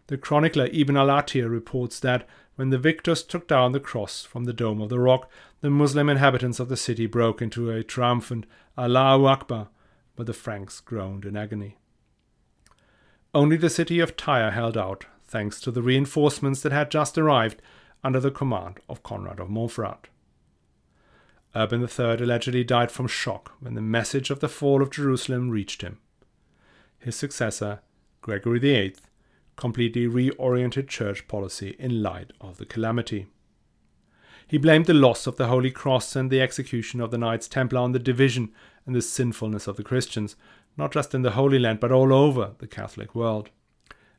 The 0.08 0.17
chronicler 0.17 0.70
Ibn 0.72 0.96
al-Athir 0.96 1.50
reports 1.50 2.00
that 2.00 2.28
when 2.56 2.70
the 2.70 2.78
victors 2.78 3.24
took 3.24 3.48
down 3.48 3.72
the 3.72 3.80
cross 3.80 4.24
from 4.24 4.46
the 4.46 4.54
dome 4.54 4.82
of 4.82 4.89
the 4.89 5.00
rock, 5.00 5.30
the 5.62 5.70
Muslim 5.70 6.10
inhabitants 6.10 6.60
of 6.60 6.70
the 6.70 6.78
city 6.78 7.06
broke 7.06 7.41
into 7.41 7.70
a 7.70 7.84
triumphant 7.84 8.46
Allahu 8.78 9.26
Akbar, 9.26 9.70
but 10.15 10.26
the 10.26 10.34
Franks 10.34 10.80
groaned 10.80 11.26
in 11.26 11.36
agony. 11.36 11.78
Only 13.38 13.56
the 13.56 13.69
city 13.69 14.00
of 14.00 14.17
Tyre 14.17 14.50
held 14.50 14.76
out, 14.76 15.06
thanks 15.28 15.62
to 15.62 15.69
the 15.69 15.84
reinforcements 15.84 16.63
that 16.63 16.71
had 16.71 16.89
just 16.89 17.19
arrived 17.19 17.62
under 18.04 18.19
the 18.19 18.32
command 18.32 18.80
of 18.89 19.04
Conrad 19.04 19.39
of 19.39 19.47
Montferrat. 19.47 20.06
Urban 21.56 21.82
III 21.82 22.15
allegedly 22.15 22.63
died 22.63 22.89
from 22.89 23.06
shock 23.06 23.52
when 23.60 23.76
the 23.76 23.80
message 23.80 24.32
of 24.32 24.39
the 24.39 24.50
fall 24.50 24.82
of 24.82 24.89
Jerusalem 24.89 25.52
reached 25.52 25.84
him. 25.84 26.00
His 26.97 27.15
successor, 27.15 27.82
Gregory 28.21 28.58
VIII, 28.58 28.95
completely 29.56 30.08
reoriented 30.08 30.88
church 30.88 31.28
policy 31.28 31.76
in 31.78 32.02
light 32.02 32.32
of 32.41 32.58
the 32.58 32.65
calamity. 32.65 33.28
He 34.47 34.58
blamed 34.58 34.88
the 34.88 34.95
loss 34.95 35.28
of 35.28 35.36
the 35.36 35.45
Holy 35.45 35.69
Cross 35.69 36.15
and 36.15 36.32
the 36.32 36.41
execution 36.41 37.00
of 37.02 37.12
the 37.12 37.19
Knights 37.19 37.47
Templar 37.47 37.82
on 37.82 37.91
the 37.91 38.00
division 38.00 38.52
and 38.88 38.95
the 38.95 39.02
sinfulness 39.04 39.67
of 39.67 39.76
the 39.76 39.84
Christians, 39.84 40.36
not 40.77 40.93
just 40.93 41.13
in 41.15 41.23
the 41.23 41.31
Holy 41.31 41.59
Land, 41.59 41.79
but 41.79 41.91
all 41.91 42.13
over 42.13 42.51
the 42.59 42.67
Catholic 42.67 43.15
world. 43.15 43.49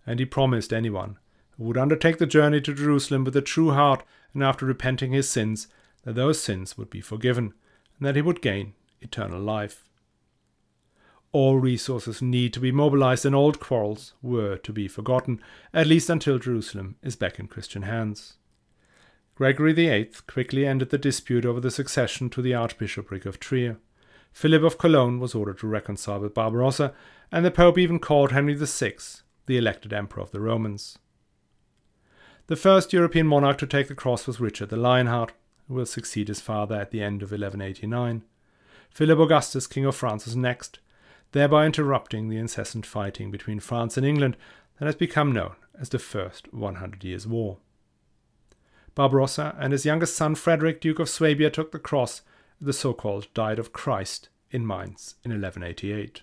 And 0.07 0.19
he 0.19 0.27
promised 0.27 0.73
anyone 0.73 1.19
who 1.57 1.65
would 1.65 1.79
undertake 1.79 2.19
the 2.19 2.27
journey 2.27 2.61
to 2.63 2.75
Jerusalem 2.75 3.25
with 3.25 3.37
a 3.37 3.43
true 3.43 3.71
heart 3.71 4.05
and 4.35 4.43
after 4.43 4.67
repenting 4.67 5.13
his 5.13 5.29
sins, 5.29 5.69
that 6.05 6.15
those 6.15 6.41
sins 6.41 6.77
would 6.77 6.91
be 6.91 7.01
forgiven, 7.01 7.55
and 7.99 8.07
that 8.07 8.17
he 8.17 8.23
would 8.23 8.43
gain 8.43 8.75
eternal 9.01 9.41
life. 9.41 9.85
All 11.33 11.59
resources 11.59 12.23
need 12.23 12.55
to 12.55 12.61
be 12.61 12.73
mobilized, 12.73 13.27
and 13.27 13.35
old 13.35 13.61
quarrels 13.61 14.15
were 14.23 14.57
to 14.57 14.73
be 14.73 14.89
forgotten, 14.89 15.41
at 15.75 15.87
least 15.87 16.09
until 16.09 16.39
Jerusalem 16.39 16.97
is 17.03 17.17
back 17.17 17.39
in 17.39 17.49
Christian 17.49 17.83
hands. 17.83 18.35
Gregory 19.35 19.73
VIII 19.73 20.11
quickly 20.27 20.67
ended 20.67 20.91
the 20.91 20.99
dispute 20.99 21.45
over 21.45 21.61
the 21.61 21.71
succession 21.71 22.31
to 22.31 22.43
the 22.43 22.55
Archbishopric 22.55 23.27
of 23.27 23.39
Trier. 23.39 23.77
Philip 24.39 24.63
of 24.63 24.79
Cologne 24.79 25.19
was 25.19 25.35
ordered 25.35 25.59
to 25.59 25.67
reconcile 25.67 26.21
with 26.21 26.33
Barbarossa, 26.33 26.95
and 27.33 27.45
the 27.45 27.51
Pope 27.51 27.77
even 27.77 27.99
called 27.99 28.31
Henry 28.31 28.55
VI 28.55 28.95
the 29.47 29.59
elected 29.59 29.93
Emperor 29.93 30.23
of 30.23 30.31
the 30.31 30.39
Romans. 30.41 30.97
The 32.47 32.55
first 32.55 32.93
European 32.93 33.27
monarch 33.27 33.59
to 33.59 33.67
take 33.67 33.89
the 33.89 33.97
cross 33.97 34.29
was 34.29 34.39
Richard 34.39 34.69
the 34.69 34.77
Lionheart, 34.77 35.33
who 35.67 35.75
will 35.75 35.87
succeed 35.87 36.29
his 36.29 36.41
father 36.41 36.77
at 36.77 36.93
the 36.93 37.03
end 37.03 37.21
of 37.21 37.33
1189. 37.33 38.23
Philip 38.91 39.19
Augustus, 39.19 39.67
King 39.67 39.87
of 39.87 39.97
France, 39.97 40.25
was 40.25 40.37
next, 40.37 40.79
thereby 41.33 41.67
interrupting 41.67 42.29
the 42.29 42.39
incessant 42.39 42.87
fighting 42.87 43.33
between 43.33 43.59
France 43.59 43.97
and 43.97 44.07
England 44.07 44.37
that 44.79 44.87
has 44.87 44.95
become 44.95 45.33
known 45.33 45.57
as 45.81 45.89
the 45.89 45.99
First 45.99 46.55
One 46.55 46.77
Hundred 46.77 47.03
Years' 47.03 47.27
War. 47.27 47.59
Barbarossa 48.95 49.57
and 49.59 49.73
his 49.73 49.85
youngest 49.85 50.15
son 50.15 50.37
Frederick, 50.37 50.81
Duke 50.81 51.01
of 51.01 51.09
Swabia, 51.09 51.51
took 51.51 51.73
the 51.73 51.81
cross 51.81 52.23
the 52.61 52.73
so 52.73 52.93
called 52.93 53.33
Diet 53.35 53.59
of 53.59 53.73
Christ 53.73 54.29
in 54.51 54.67
Mainz 54.67 55.15
in 55.25 55.31
1188. 55.31 56.23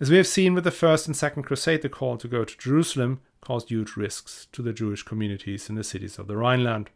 As 0.00 0.10
we 0.10 0.16
have 0.16 0.26
seen 0.26 0.54
with 0.54 0.64
the 0.64 0.72
First 0.72 1.06
and 1.06 1.16
Second 1.16 1.44
Crusade, 1.44 1.82
the 1.82 1.88
call 1.88 2.16
to 2.16 2.26
go 2.26 2.44
to 2.44 2.58
Jerusalem 2.58 3.20
caused 3.40 3.68
huge 3.68 3.96
risks 3.96 4.48
to 4.52 4.62
the 4.62 4.72
Jewish 4.72 5.04
communities 5.04 5.68
in 5.68 5.76
the 5.76 5.84
cities 5.84 6.18
of 6.18 6.26
the 6.26 6.36
Rhineland. 6.36 6.90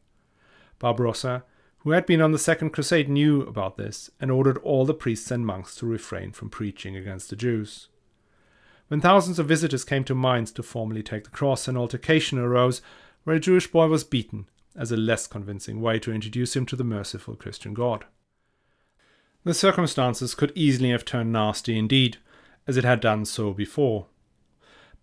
Barbarossa, 0.78 1.44
who 1.78 1.90
had 1.92 2.04
been 2.04 2.20
on 2.20 2.32
the 2.32 2.38
Second 2.38 2.70
Crusade, 2.70 3.08
knew 3.08 3.42
about 3.42 3.76
this 3.76 4.10
and 4.20 4.30
ordered 4.30 4.58
all 4.58 4.84
the 4.84 4.94
priests 4.94 5.30
and 5.30 5.46
monks 5.46 5.76
to 5.76 5.86
refrain 5.86 6.32
from 6.32 6.50
preaching 6.50 6.96
against 6.96 7.30
the 7.30 7.36
Jews. 7.36 7.88
When 8.88 9.00
thousands 9.00 9.38
of 9.38 9.46
visitors 9.46 9.84
came 9.84 10.04
to 10.04 10.14
Mainz 10.14 10.50
to 10.52 10.62
formally 10.62 11.02
take 11.02 11.24
the 11.24 11.30
cross, 11.30 11.68
an 11.68 11.76
altercation 11.76 12.38
arose 12.38 12.82
where 13.22 13.36
a 13.36 13.40
Jewish 13.40 13.70
boy 13.70 13.86
was 13.86 14.04
beaten 14.04 14.46
as 14.76 14.92
a 14.92 14.96
less 14.96 15.26
convincing 15.26 15.80
way 15.80 15.98
to 15.98 16.12
introduce 16.12 16.54
him 16.54 16.66
to 16.66 16.76
the 16.76 16.84
merciful 16.84 17.34
Christian 17.34 17.74
God. 17.74 18.04
The 19.44 19.54
circumstances 19.54 20.34
could 20.34 20.52
easily 20.54 20.90
have 20.90 21.04
turned 21.04 21.32
nasty 21.32 21.78
indeed, 21.78 22.18
as 22.66 22.76
it 22.76 22.84
had 22.84 23.00
done 23.00 23.24
so 23.24 23.52
before. 23.52 24.06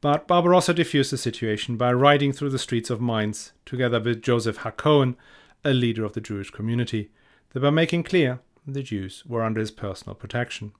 But 0.02 0.28
Barbarossa 0.28 0.74
diffused 0.74 1.14
the 1.14 1.18
situation 1.18 1.78
by 1.78 1.94
riding 1.94 2.34
through 2.34 2.50
the 2.50 2.60
streets 2.60 2.90
of 2.90 3.00
Mainz 3.02 3.54
together 3.66 4.02
with 4.02 4.22
Joseph 4.22 4.60
Hakohen, 4.60 5.16
a 5.64 5.72
leader 5.72 6.04
of 6.04 6.12
the 6.12 6.20
Jewish 6.20 6.50
community, 6.50 7.10
thereby 7.54 7.70
making 7.70 8.04
clear 8.04 8.42
the 8.68 8.84
Jews 8.84 9.24
were 9.26 9.44
under 9.44 9.62
his 9.62 9.72
personal 9.72 10.14
protection. 10.14 10.74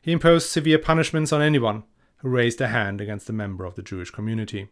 He 0.00 0.12
imposed 0.12 0.48
severe 0.48 0.78
punishments 0.78 1.32
on 1.32 1.42
anyone 1.42 1.84
who 2.18 2.30
raised 2.30 2.60
a 2.60 2.68
hand 2.68 3.02
against 3.02 3.28
a 3.28 3.34
member 3.34 3.66
of 3.66 3.74
the 3.74 3.82
Jewish 3.82 4.10
community. 4.10 4.68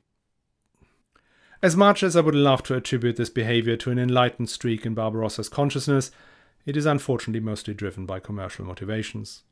As 1.62 1.76
much 1.76 2.02
as 2.02 2.16
I 2.16 2.20
would 2.22 2.34
love 2.34 2.64
to 2.64 2.74
attribute 2.74 3.14
this 3.14 3.30
behavior 3.30 3.76
to 3.76 3.92
an 3.92 3.98
enlightened 3.98 4.50
streak 4.50 4.84
in 4.84 4.94
Barbarossa's 4.94 5.48
consciousness, 5.48 6.10
it 6.66 6.76
is 6.76 6.86
unfortunately 6.86 7.38
mostly 7.38 7.72
driven 7.72 8.04
by 8.04 8.18
commercial 8.18 8.64
motivations. 8.64 9.44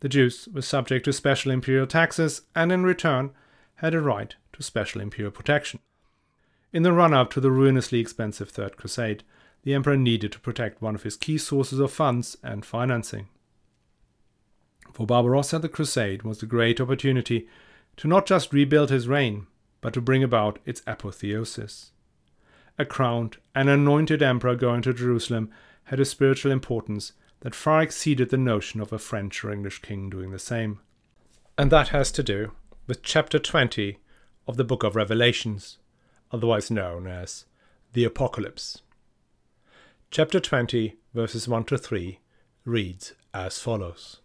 The 0.00 0.10
Jews 0.10 0.46
were 0.52 0.60
subject 0.60 1.06
to 1.06 1.12
special 1.14 1.50
imperial 1.50 1.86
taxes 1.86 2.42
and 2.54 2.70
in 2.70 2.84
return 2.84 3.30
had 3.76 3.94
a 3.94 4.00
right 4.00 4.34
to 4.52 4.62
special 4.62 5.00
imperial 5.00 5.32
protection. 5.32 5.80
In 6.70 6.82
the 6.82 6.92
run 6.92 7.14
up 7.14 7.32
to 7.32 7.40
the 7.40 7.50
ruinously 7.50 7.98
expensive 7.98 8.50
Third 8.50 8.76
Crusade, 8.76 9.24
the 9.62 9.72
emperor 9.72 9.96
needed 9.96 10.32
to 10.32 10.40
protect 10.40 10.82
one 10.82 10.94
of 10.94 11.02
his 11.02 11.16
key 11.16 11.38
sources 11.38 11.78
of 11.78 11.90
funds 11.90 12.36
and 12.42 12.64
financing. 12.64 13.28
For 14.92 15.06
Barbarossa, 15.06 15.58
the 15.60 15.68
crusade 15.68 16.24
was 16.24 16.38
the 16.38 16.46
great 16.46 16.78
opportunity 16.78 17.48
to 17.96 18.06
not 18.06 18.26
just 18.26 18.52
rebuild 18.52 18.90
his 18.90 19.08
reign, 19.08 19.46
but 19.80 19.92
to 19.94 20.00
bring 20.00 20.22
about 20.22 20.58
its 20.64 20.82
apotheosis. 20.86 21.92
A 22.78 22.84
crowned 22.84 23.38
and 23.54 23.68
anointed 23.68 24.22
emperor 24.22 24.54
going 24.54 24.82
to 24.82 24.92
Jerusalem 24.92 25.50
had 25.84 26.00
a 26.00 26.04
spiritual 26.04 26.52
importance 26.52 27.12
that 27.40 27.54
far 27.54 27.82
exceeded 27.82 28.30
the 28.30 28.36
notion 28.36 28.80
of 28.80 28.92
a 28.92 28.98
French 28.98 29.44
or 29.44 29.52
English 29.52 29.82
king 29.82 30.10
doing 30.10 30.30
the 30.30 30.38
same. 30.38 30.80
And 31.56 31.70
that 31.70 31.88
has 31.88 32.12
to 32.12 32.22
do 32.22 32.52
with 32.86 33.02
chapter 33.02 33.38
20 33.38 33.98
of 34.46 34.56
the 34.56 34.64
book 34.64 34.82
of 34.82 34.96
Revelations, 34.96 35.78
otherwise 36.32 36.70
known 36.70 37.06
as 37.06 37.44
the 37.92 38.04
Apocalypse. 38.04 38.82
Chapter 40.10 40.40
20, 40.40 40.96
verses 41.12 41.48
1 41.48 41.64
to 41.64 41.78
3, 41.78 42.18
reads 42.64 43.12
as 43.34 43.58
follows 43.58 44.20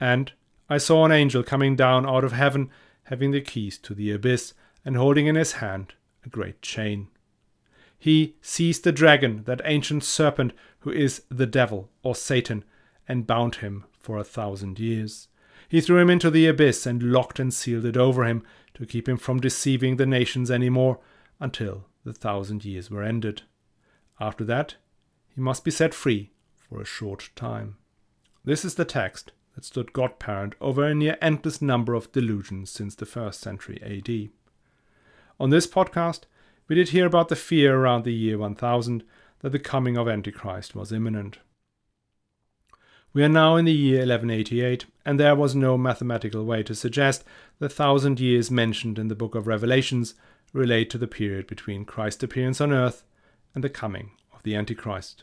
And 0.00 0.32
I 0.68 0.78
saw 0.78 1.04
an 1.04 1.12
angel 1.12 1.42
coming 1.42 1.76
down 1.76 2.06
out 2.06 2.24
of 2.24 2.32
heaven, 2.32 2.70
having 3.04 3.30
the 3.30 3.40
keys 3.40 3.78
to 3.78 3.94
the 3.94 4.10
abyss, 4.10 4.54
and 4.84 4.96
holding 4.96 5.26
in 5.26 5.34
his 5.34 5.52
hand 5.52 5.94
a 6.24 6.28
great 6.28 6.60
chain. 6.62 7.08
He 7.98 8.36
seized 8.42 8.84
the 8.84 8.92
dragon, 8.92 9.44
that 9.44 9.62
ancient 9.64 10.04
serpent 10.04 10.52
who 10.80 10.90
is 10.90 11.22
the 11.30 11.46
devil 11.46 11.90
or 12.02 12.14
Satan, 12.14 12.64
and 13.08 13.26
bound 13.26 13.56
him 13.56 13.84
for 13.98 14.18
a 14.18 14.24
thousand 14.24 14.78
years. 14.78 15.28
He 15.68 15.80
threw 15.80 15.98
him 15.98 16.10
into 16.10 16.30
the 16.30 16.46
abyss 16.46 16.86
and 16.86 17.02
locked 17.02 17.38
and 17.38 17.52
sealed 17.52 17.86
it 17.86 17.96
over 17.96 18.24
him 18.24 18.42
to 18.74 18.86
keep 18.86 19.08
him 19.08 19.16
from 19.16 19.40
deceiving 19.40 19.96
the 19.96 20.06
nations 20.06 20.50
any 20.50 20.68
more 20.68 21.00
until 21.40 21.86
the 22.04 22.12
thousand 22.12 22.64
years 22.64 22.90
were 22.90 23.02
ended. 23.02 23.42
After 24.20 24.44
that, 24.44 24.76
he 25.34 25.40
must 25.40 25.64
be 25.64 25.70
set 25.70 25.94
free 25.94 26.30
for 26.54 26.80
a 26.80 26.86
short 26.86 27.30
time. 27.34 27.76
This 28.44 28.64
is 28.64 28.74
the 28.74 28.84
text 28.84 29.32
that 29.54 29.64
stood 29.64 29.92
godparent 29.92 30.54
over 30.60 30.84
a 30.84 30.94
near 30.94 31.16
endless 31.20 31.62
number 31.62 31.94
of 31.94 32.10
delusions 32.12 32.70
since 32.70 32.94
the 32.94 33.06
first 33.06 33.40
century 33.40 33.80
AD. 33.82 34.30
On 35.38 35.50
this 35.50 35.66
podcast, 35.66 36.22
we 36.68 36.74
did 36.74 36.90
hear 36.90 37.06
about 37.06 37.28
the 37.28 37.36
fear 37.36 37.76
around 37.76 38.04
the 38.04 38.14
year 38.14 38.38
1000 38.38 39.04
that 39.40 39.50
the 39.50 39.58
coming 39.58 39.96
of 39.96 40.08
Antichrist 40.08 40.74
was 40.74 40.92
imminent. 40.92 41.38
We 43.12 43.22
are 43.22 43.28
now 43.28 43.54
in 43.56 43.64
the 43.64 43.72
year 43.72 44.00
1188, 44.00 44.86
and 45.04 45.20
there 45.20 45.36
was 45.36 45.54
no 45.54 45.78
mathematical 45.78 46.44
way 46.44 46.64
to 46.64 46.74
suggest 46.74 47.22
the 47.60 47.68
thousand 47.68 48.18
years 48.18 48.50
mentioned 48.50 48.98
in 48.98 49.06
the 49.08 49.14
book 49.14 49.36
of 49.36 49.46
Revelations 49.46 50.14
relate 50.52 50.90
to 50.90 50.98
the 50.98 51.06
period 51.06 51.46
between 51.46 51.84
Christ's 51.84 52.24
appearance 52.24 52.60
on 52.60 52.72
earth 52.72 53.04
and 53.54 53.62
the 53.62 53.68
coming 53.68 54.12
of 54.32 54.42
the 54.42 54.56
Antichrist. 54.56 55.22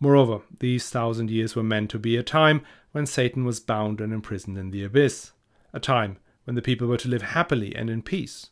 Moreover, 0.00 0.40
these 0.58 0.90
thousand 0.90 1.30
years 1.30 1.54
were 1.54 1.62
meant 1.62 1.90
to 1.90 1.98
be 1.98 2.16
a 2.16 2.22
time 2.22 2.62
when 2.98 3.06
Satan 3.06 3.44
was 3.44 3.60
bound 3.60 4.00
and 4.00 4.12
imprisoned 4.12 4.58
in 4.58 4.72
the 4.72 4.82
abyss, 4.82 5.30
a 5.72 5.78
time 5.78 6.18
when 6.42 6.56
the 6.56 6.62
people 6.62 6.88
were 6.88 6.96
to 6.96 7.08
live 7.08 7.22
happily 7.22 7.72
and 7.76 7.88
in 7.88 8.02
peace. 8.02 8.50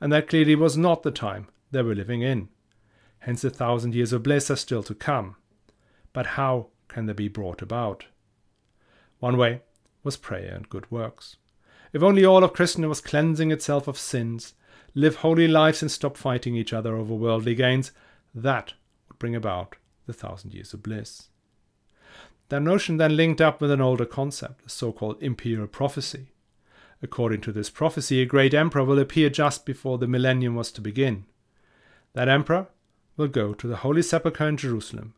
And 0.00 0.12
that 0.12 0.28
clearly 0.28 0.54
was 0.54 0.76
not 0.76 1.02
the 1.02 1.10
time 1.10 1.48
they 1.72 1.82
were 1.82 1.96
living 1.96 2.22
in. 2.22 2.50
Hence, 3.18 3.42
the 3.42 3.50
thousand 3.50 3.96
years 3.96 4.12
of 4.12 4.22
bliss 4.22 4.48
are 4.48 4.54
still 4.54 4.84
to 4.84 4.94
come. 4.94 5.34
But 6.12 6.38
how 6.38 6.68
can 6.86 7.06
they 7.06 7.14
be 7.14 7.26
brought 7.26 7.62
about? 7.62 8.06
One 9.18 9.36
way 9.36 9.62
was 10.04 10.16
prayer 10.16 10.54
and 10.54 10.68
good 10.68 10.88
works. 10.92 11.34
If 11.92 12.00
only 12.00 12.24
all 12.24 12.44
of 12.44 12.52
Christendom 12.52 12.90
was 12.90 13.00
cleansing 13.00 13.50
itself 13.50 13.88
of 13.88 13.98
sins, 13.98 14.54
live 14.94 15.16
holy 15.16 15.48
lives 15.48 15.82
and 15.82 15.90
stop 15.90 16.16
fighting 16.16 16.54
each 16.54 16.72
other 16.72 16.94
over 16.94 17.12
worldly 17.12 17.56
gains, 17.56 17.90
that 18.36 18.74
would 19.08 19.18
bring 19.18 19.34
about 19.34 19.74
the 20.06 20.12
thousand 20.12 20.54
years 20.54 20.72
of 20.72 20.80
bliss. 20.80 21.29
That 22.50 22.62
notion 22.62 22.96
then 22.96 23.16
linked 23.16 23.40
up 23.40 23.60
with 23.60 23.70
an 23.70 23.80
older 23.80 24.04
concept, 24.04 24.64
the 24.64 24.70
so 24.70 24.92
called 24.92 25.22
imperial 25.22 25.68
prophecy. 25.68 26.32
According 27.00 27.42
to 27.42 27.52
this 27.52 27.70
prophecy, 27.70 28.20
a 28.20 28.26
great 28.26 28.52
emperor 28.52 28.84
will 28.84 28.98
appear 28.98 29.30
just 29.30 29.64
before 29.64 29.98
the 29.98 30.08
millennium 30.08 30.56
was 30.56 30.72
to 30.72 30.80
begin. 30.80 31.26
That 32.12 32.28
emperor 32.28 32.66
will 33.16 33.28
go 33.28 33.54
to 33.54 33.68
the 33.68 33.76
Holy 33.76 34.02
Sepulchre 34.02 34.48
in 34.48 34.56
Jerusalem. 34.56 35.14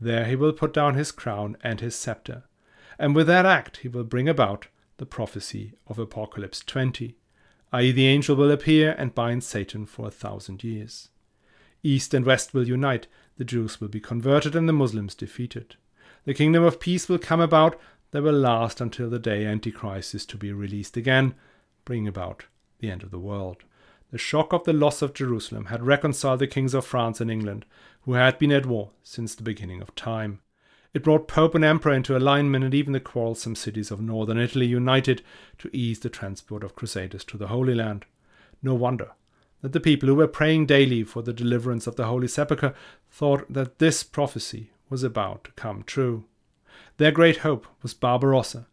There 0.00 0.24
he 0.24 0.34
will 0.34 0.54
put 0.54 0.72
down 0.72 0.94
his 0.94 1.12
crown 1.12 1.58
and 1.62 1.80
his 1.80 1.94
scepter, 1.94 2.44
and 2.98 3.14
with 3.14 3.26
that 3.26 3.44
act 3.44 3.78
he 3.78 3.88
will 3.88 4.04
bring 4.04 4.28
about 4.28 4.68
the 4.96 5.04
prophecy 5.04 5.74
of 5.86 5.98
Apocalypse 5.98 6.60
20, 6.60 7.14
i.e., 7.74 7.92
the 7.92 8.06
angel 8.06 8.36
will 8.36 8.50
appear 8.50 8.92
and 8.96 9.14
bind 9.14 9.44
Satan 9.44 9.84
for 9.84 10.08
a 10.08 10.10
thousand 10.10 10.64
years. 10.64 11.10
East 11.82 12.14
and 12.14 12.24
West 12.24 12.54
will 12.54 12.66
unite, 12.66 13.06
the 13.36 13.44
Jews 13.44 13.82
will 13.82 13.88
be 13.88 14.00
converted 14.00 14.56
and 14.56 14.66
the 14.66 14.72
Muslims 14.72 15.14
defeated. 15.14 15.76
The 16.24 16.34
kingdom 16.34 16.62
of 16.62 16.80
peace 16.80 17.08
will 17.08 17.18
come 17.18 17.40
about 17.40 17.80
that 18.10 18.22
will 18.22 18.32
last 18.32 18.80
until 18.80 19.08
the 19.08 19.18
day 19.18 19.46
Antichrist 19.46 20.14
is 20.14 20.26
to 20.26 20.36
be 20.36 20.52
released 20.52 20.96
again, 20.96 21.34
bringing 21.84 22.08
about 22.08 22.44
the 22.78 22.90
end 22.90 23.02
of 23.02 23.10
the 23.10 23.18
world. 23.18 23.64
The 24.10 24.18
shock 24.18 24.52
of 24.52 24.64
the 24.64 24.72
loss 24.72 25.02
of 25.02 25.14
Jerusalem 25.14 25.66
had 25.66 25.86
reconciled 25.86 26.40
the 26.40 26.46
kings 26.46 26.74
of 26.74 26.84
France 26.84 27.20
and 27.20 27.30
England, 27.30 27.64
who 28.02 28.14
had 28.14 28.38
been 28.38 28.52
at 28.52 28.66
war 28.66 28.90
since 29.02 29.34
the 29.34 29.42
beginning 29.42 29.80
of 29.80 29.94
time. 29.94 30.40
It 30.92 31.04
brought 31.04 31.28
Pope 31.28 31.54
and 31.54 31.64
Emperor 31.64 31.92
into 31.92 32.16
alignment, 32.16 32.64
and 32.64 32.74
even 32.74 32.92
the 32.92 33.00
quarrelsome 33.00 33.54
cities 33.54 33.92
of 33.92 34.00
northern 34.00 34.38
Italy 34.38 34.66
united 34.66 35.22
to 35.58 35.70
ease 35.72 36.00
the 36.00 36.08
transport 36.08 36.64
of 36.64 36.74
crusaders 36.74 37.24
to 37.26 37.38
the 37.38 37.46
Holy 37.46 37.74
Land. 37.74 38.04
No 38.62 38.74
wonder 38.74 39.12
that 39.62 39.72
the 39.72 39.78
people 39.78 40.08
who 40.08 40.16
were 40.16 40.26
praying 40.26 40.66
daily 40.66 41.04
for 41.04 41.22
the 41.22 41.32
deliverance 41.32 41.86
of 41.86 41.94
the 41.94 42.06
Holy 42.06 42.26
Sepulchre 42.26 42.74
thought 43.08 43.50
that 43.52 43.78
this 43.78 44.02
prophecy 44.02 44.70
was 44.90 45.02
about 45.02 45.44
to 45.44 45.52
come 45.52 45.82
true. 45.84 46.24
Their 46.98 47.12
great 47.12 47.38
hope 47.38 47.66
was 47.80 47.94
Barbarossa, 47.94 48.66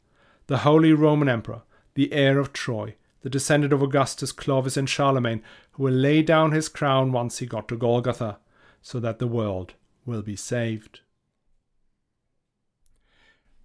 the 0.47 0.60
Holy 0.60 0.91
Roman 0.91 1.30
Emperor, 1.30 1.62
the 1.93 2.12
heir 2.12 2.39
of 2.39 2.51
Troy, 2.51 2.95
the 3.21 3.30
descendant 3.30 3.71
of 3.71 3.82
Augustus, 3.82 4.32
Clovis, 4.32 4.75
and 4.75 4.89
Charlemagne, 4.89 5.41
who 5.71 5.84
will 5.84 5.93
lay 5.93 6.21
down 6.21 6.51
his 6.51 6.67
crown 6.67 7.12
once 7.12 7.38
he 7.38 7.45
got 7.45 7.67
to 7.69 7.77
Golgotha, 7.77 8.39
so 8.82 8.99
that 8.99 9.19
the 9.19 9.27
world 9.27 9.75
will 10.06 10.21
be 10.21 10.36
saved. 10.36 11.01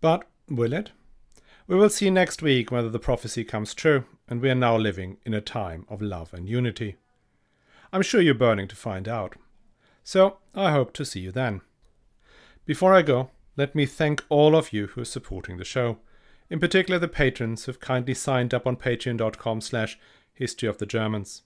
But 0.01 0.25
will 0.49 0.73
it? 0.73 0.91
We 1.67 1.77
will 1.77 1.91
see 1.91 2.11
next 2.11 2.43
week 2.43 2.71
whether 2.71 2.91
the 2.91 2.99
prophecy 2.99 3.45
comes 3.45 3.73
true, 3.73 4.05
and 4.29 4.41
we 4.41 4.51
are 4.51 4.55
now 4.55 4.77
living 4.77 5.19
in 5.25 5.33
a 5.33 5.41
time 5.41 5.87
of 5.89 6.03
love 6.03 6.35
and 6.35 6.49
unity. 6.49 6.97
I'm 7.93 8.03
sure 8.03 8.21
you're 8.21 8.35
burning 8.35 8.69
to 8.69 8.77
find 8.77 9.07
out. 9.09 9.37
So 10.03 10.39
I 10.55 10.73
hope 10.73 10.93
to 10.95 11.05
see 11.05 11.21
you 11.21 11.31
then. 11.31 11.61
Before 12.65 12.95
I 12.95 13.03
go, 13.03 13.31
let 13.57 13.75
me 13.75 13.87
thank 13.87 14.25
all 14.29 14.55
of 14.55 14.73
you 14.73 14.87
who 14.89 15.01
are 15.01 15.05
supporting 15.05 15.57
the 15.57 15.65
show, 15.65 15.99
in 16.49 16.61
particular 16.61 16.99
the 16.99 17.09
patrons 17.09 17.65
who've 17.65 17.81
kindly 17.81 18.15
signed 18.15 18.55
up 18.55 18.67
on 18.69 18.77
patreon.com 18.77 19.61
slash 19.61 19.99
history 20.33 20.69
of 20.69 20.79
the 20.79 20.87
Germans. 20.87 21.43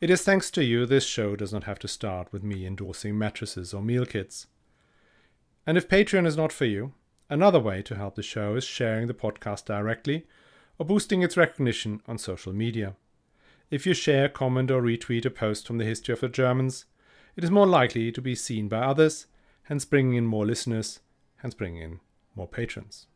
It 0.00 0.08
is 0.08 0.22
thanks 0.22 0.50
to 0.52 0.64
you 0.64 0.86
this 0.86 1.04
show 1.04 1.36
does 1.36 1.52
not 1.52 1.64
have 1.64 1.78
to 1.80 1.88
start 1.88 2.32
with 2.32 2.42
me 2.42 2.64
endorsing 2.64 3.18
mattresses 3.18 3.74
or 3.74 3.82
meal 3.82 4.06
kits. 4.06 4.46
And 5.66 5.76
if 5.76 5.88
Patreon 5.88 6.26
is 6.26 6.38
not 6.38 6.52
for 6.52 6.64
you, 6.64 6.94
another 7.28 7.60
way 7.60 7.82
to 7.82 7.94
help 7.94 8.14
the 8.14 8.22
show 8.22 8.56
is 8.56 8.64
sharing 8.64 9.08
the 9.08 9.14
podcast 9.14 9.66
directly 9.66 10.26
or 10.78 10.86
boosting 10.86 11.22
its 11.22 11.36
recognition 11.36 12.00
on 12.08 12.16
social 12.16 12.54
media. 12.54 12.94
If 13.70 13.86
you 13.86 13.92
share, 13.92 14.30
comment, 14.30 14.70
or 14.70 14.80
retweet 14.80 15.26
a 15.26 15.30
post 15.30 15.66
from 15.66 15.76
the 15.76 15.84
history 15.84 16.14
of 16.14 16.20
the 16.20 16.30
Germans, 16.30 16.86
it 17.36 17.44
is 17.44 17.50
more 17.50 17.66
likely 17.66 18.10
to 18.10 18.22
be 18.22 18.34
seen 18.34 18.68
by 18.68 18.78
others, 18.78 19.26
hence 19.70 19.84
bringing 19.84 20.14
in 20.14 20.26
more 20.26 20.44
listeners, 20.44 20.98
hence 21.36 21.54
bringing 21.54 21.80
in 21.80 22.00
more 22.34 22.48
patrons. 22.48 23.06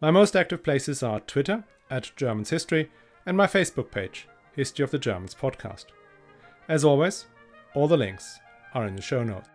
My 0.00 0.10
most 0.10 0.34
active 0.34 0.64
places 0.64 1.00
are 1.00 1.20
Twitter 1.20 1.62
at 1.88 2.10
Germans 2.16 2.50
History 2.50 2.90
and 3.24 3.36
my 3.36 3.46
Facebook 3.46 3.92
page, 3.92 4.26
History 4.56 4.82
of 4.82 4.90
the 4.90 4.98
Germans 4.98 5.32
Podcast. 5.32 5.86
As 6.68 6.84
always, 6.84 7.26
all 7.72 7.86
the 7.86 7.96
links 7.96 8.40
are 8.74 8.84
in 8.84 8.96
the 8.96 9.02
show 9.02 9.22
notes. 9.22 9.48